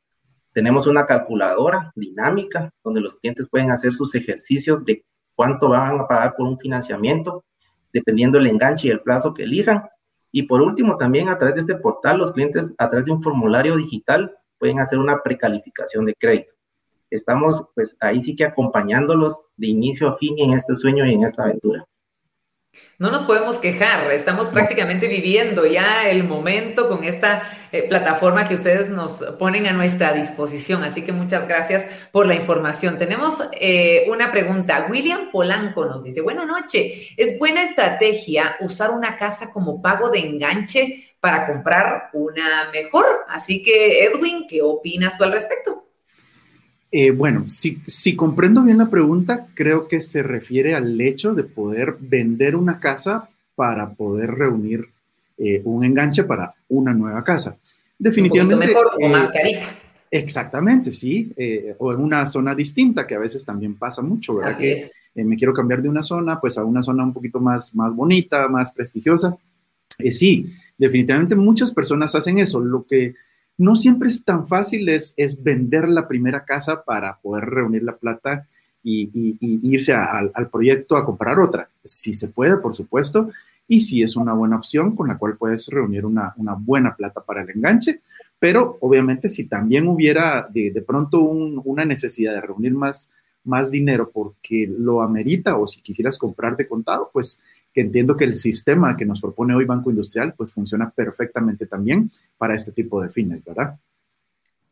[0.53, 5.03] Tenemos una calculadora dinámica donde los clientes pueden hacer sus ejercicios de
[5.35, 7.43] cuánto van a pagar por un financiamiento,
[7.91, 9.83] dependiendo del enganche y el plazo que elijan.
[10.31, 13.21] Y por último, también a través de este portal, los clientes a través de un
[13.21, 16.53] formulario digital pueden hacer una precalificación de crédito.
[17.09, 21.23] Estamos pues ahí sí que acompañándolos de inicio a fin en este sueño y en
[21.23, 21.85] esta aventura.
[22.97, 27.43] No nos podemos quejar, estamos prácticamente viviendo ya el momento con esta
[27.73, 30.83] eh, plataforma que ustedes nos ponen a nuestra disposición.
[30.83, 32.97] Así que muchas gracias por la información.
[32.97, 34.87] Tenemos eh, una pregunta.
[34.89, 40.19] William Polanco nos dice, buena noche, ¿es buena estrategia usar una casa como pago de
[40.19, 43.05] enganche para comprar una mejor?
[43.27, 45.84] Así que, Edwin, ¿qué opinas tú al respecto?
[46.97, 51.43] Eh, bueno, si, si, comprendo bien la pregunta, creo que se refiere al hecho de
[51.43, 54.87] poder vender una casa para poder reunir
[55.37, 57.57] eh, un enganche para una nueva casa.
[57.99, 58.67] Definitivamente.
[58.67, 59.75] mejor o más eh, carita.
[60.09, 61.33] Exactamente, sí.
[61.79, 64.53] o en una zona distinta, que a veces también pasa mucho, ¿verdad?
[64.53, 64.91] Así es.
[65.15, 68.47] me quiero cambiar de una zona, pues a una zona un poquito más, más bonita,
[68.47, 69.35] más prestigiosa.
[70.11, 72.61] sí, definitivamente muchas personas hacen eso.
[72.61, 73.15] Lo que
[73.57, 77.95] no siempre es tan fácil, es, es vender la primera casa para poder reunir la
[77.95, 78.47] plata
[78.85, 79.37] y,
[79.67, 81.69] irse al, proyecto a comprar otra.
[81.83, 83.31] Si se puede, por supuesto,
[83.67, 87.41] y si es una buena opción con la cual puedes reunir una, buena plata para
[87.41, 88.01] el enganche,
[88.37, 93.09] pero obviamente si también hubiera de, pronto una necesidad de reunir más,
[93.43, 97.41] más dinero porque lo amerita o si quisieras comprar de contado, pues
[97.75, 102.09] que entiendo que el sistema que nos propone hoy Banco Industrial, pues funciona perfectamente también
[102.37, 103.75] para este tipo de fines, ¿verdad?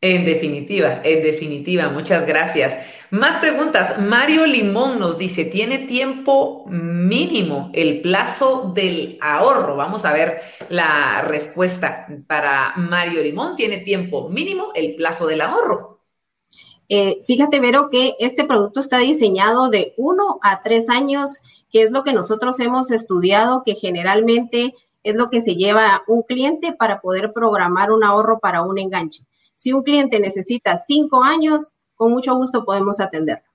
[0.00, 2.78] En definitiva, en definitiva, muchas gracias.
[3.10, 3.98] Más preguntas.
[4.00, 9.76] Mario Limón nos dice, ¿tiene tiempo mínimo el plazo del ahorro?
[9.76, 10.40] Vamos a ver
[10.70, 13.54] la respuesta para Mario Limón.
[13.54, 15.93] ¿Tiene tiempo mínimo el plazo del ahorro?
[16.96, 21.90] Eh, fíjate, Vero, que este producto está diseñado de uno a tres años que es
[21.90, 27.00] lo que nosotros hemos estudiado, que generalmente es lo que se lleva un cliente para
[27.00, 29.26] poder programar un ahorro para un enganche.
[29.56, 33.53] Si un cliente necesita cinco años, con mucho gusto podemos atenderlo.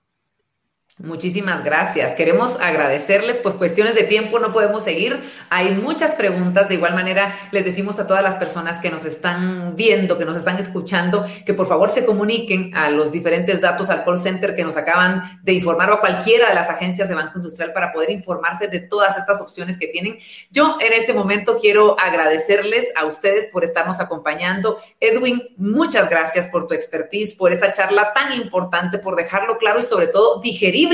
[1.02, 2.14] Muchísimas gracias.
[2.14, 5.18] Queremos agradecerles, pues cuestiones de tiempo no podemos seguir.
[5.48, 6.68] Hay muchas preguntas.
[6.68, 10.36] De igual manera, les decimos a todas las personas que nos están viendo, que nos
[10.36, 14.62] están escuchando, que por favor se comuniquen a los diferentes datos al call center que
[14.62, 18.10] nos acaban de informar o a cualquiera de las agencias de Banco Industrial para poder
[18.10, 20.18] informarse de todas estas opciones que tienen.
[20.50, 24.76] Yo en este momento quiero agradecerles a ustedes por estarnos acompañando.
[25.00, 29.84] Edwin, muchas gracias por tu expertise, por esa charla tan importante, por dejarlo claro y
[29.84, 30.89] sobre todo digerir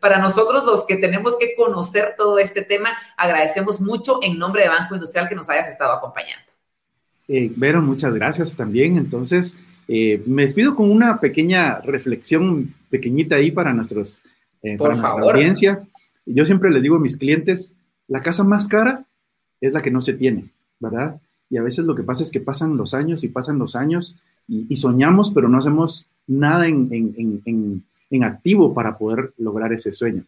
[0.00, 2.90] para nosotros los que tenemos que conocer todo este tema.
[3.16, 6.44] Agradecemos mucho en nombre de Banco Industrial que nos hayas estado acompañando.
[7.28, 8.96] Eh, Vero, muchas gracias también.
[8.96, 14.22] Entonces, eh, me despido con una pequeña reflexión pequeñita ahí para, nuestros,
[14.62, 15.20] eh, Por para favor.
[15.20, 15.88] nuestra audiencia.
[16.26, 17.74] Yo siempre les digo a mis clientes,
[18.06, 19.04] la casa más cara
[19.60, 20.44] es la que no se tiene,
[20.78, 21.20] ¿verdad?
[21.50, 24.16] Y a veces lo que pasa es que pasan los años y pasan los años
[24.46, 27.84] y, y soñamos, pero no hacemos nada en, en, en, en,
[28.24, 30.24] activo para poder lograr ese sueño.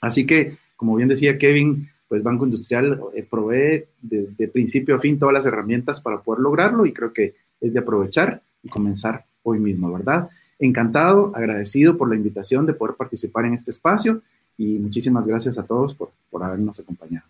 [0.00, 5.18] Así que, como bien decía Kevin, pues Banco Industrial eh, provee de, principio a fin
[5.18, 9.58] todas las herramientas para poder lograrlo y creo que es de aprovechar y comenzar hoy
[9.58, 10.28] mismo, ¿verdad?
[10.58, 14.22] Encantado, agradecido por la invitación de poder participar en este espacio
[14.58, 17.24] y muchísimas gracias a todos por, por habernos acompañado.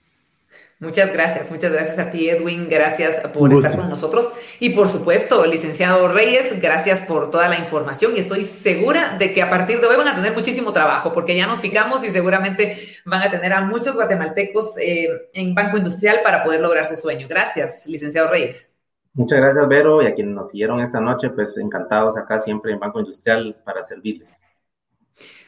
[0.80, 2.66] Muchas gracias, muchas gracias a ti, Edwin.
[2.70, 4.30] Gracias por estar con nosotros.
[4.60, 8.16] Y por supuesto, licenciado Reyes, gracias por toda la información.
[8.16, 11.36] Y estoy segura de que a partir de hoy van a tener muchísimo trabajo, porque
[11.36, 16.20] ya nos picamos y seguramente van a tener a muchos guatemaltecos eh, en Banco Industrial
[16.24, 17.28] para poder lograr su sueño.
[17.28, 18.72] Gracias, licenciado Reyes.
[19.12, 22.78] Muchas gracias, Vero, y a quienes nos siguieron esta noche, pues encantados acá siempre en
[22.78, 24.42] Banco Industrial para servirles.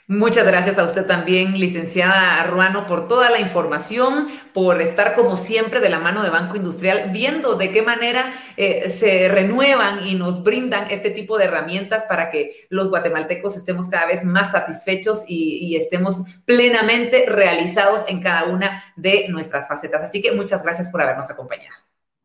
[0.09, 5.81] Muchas gracias a usted también, licenciada Ruano, por toda la información, por estar como siempre
[5.81, 10.43] de la mano de Banco Industrial, viendo de qué manera eh, se renuevan y nos
[10.43, 15.59] brindan este tipo de herramientas para que los guatemaltecos estemos cada vez más satisfechos y,
[15.67, 20.03] y estemos plenamente realizados en cada una de nuestras facetas.
[20.03, 21.75] Así que muchas gracias por habernos acompañado.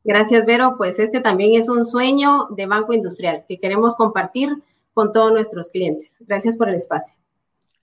[0.03, 0.75] Gracias, Vero.
[0.77, 4.49] Pues este también es un sueño de Banco Industrial que queremos compartir
[4.93, 6.17] con todos nuestros clientes.
[6.21, 7.17] Gracias por el espacio.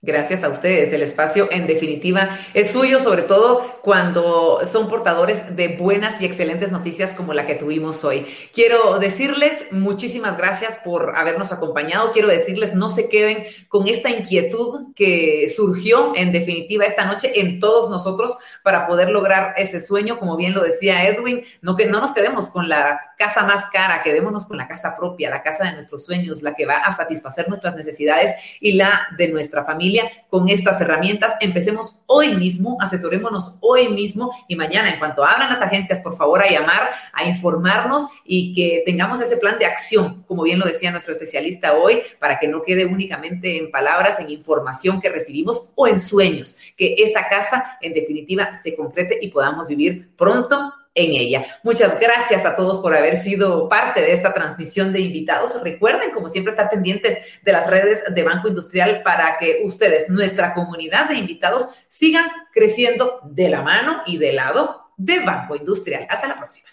[0.06, 0.92] Gracias a ustedes.
[0.92, 6.70] El espacio, en definitiva, es suyo, sobre todo cuando son portadores de buenas y excelentes
[6.70, 8.26] noticias como la que tuvimos hoy.
[8.52, 12.12] Quiero decirles muchísimas gracias por habernos acompañado.
[12.12, 17.58] Quiero decirles no se queden con esta inquietud que surgió, en definitiva, esta noche en
[17.58, 20.18] todos nosotros para poder lograr ese sueño.
[20.18, 24.02] Como bien lo decía Edwin, no que no nos quedemos con la casa más cara,
[24.02, 27.46] quedémonos con la casa propia, la casa de nuestros sueños, la que va a satisfacer
[27.48, 31.34] nuestras necesidades y la de nuestra familia con estas herramientas.
[31.40, 36.42] Empecemos hoy mismo, asesorémonos hoy mismo y mañana, en cuanto abran las agencias, por favor,
[36.42, 40.90] a llamar, a informarnos y que tengamos ese plan de acción, como bien lo decía
[40.90, 45.86] nuestro especialista hoy, para que no quede únicamente en palabras, en información que recibimos o
[45.86, 51.44] en sueños, que esa casa en definitiva se concrete y podamos vivir pronto en ella.
[51.62, 55.60] Muchas gracias a todos por haber sido parte de esta transmisión de invitados.
[55.62, 60.54] Recuerden, como siempre, estar pendientes de las redes de Banco Industrial para que ustedes, nuestra
[60.54, 66.06] comunidad de invitados, sigan creciendo de la mano y del lado de Banco Industrial.
[66.08, 66.68] Hasta la próxima.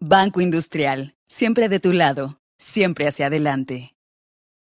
[0.00, 2.38] Banco Industrial, siempre de tu lado,
[2.74, 3.93] siempre hacia adelante.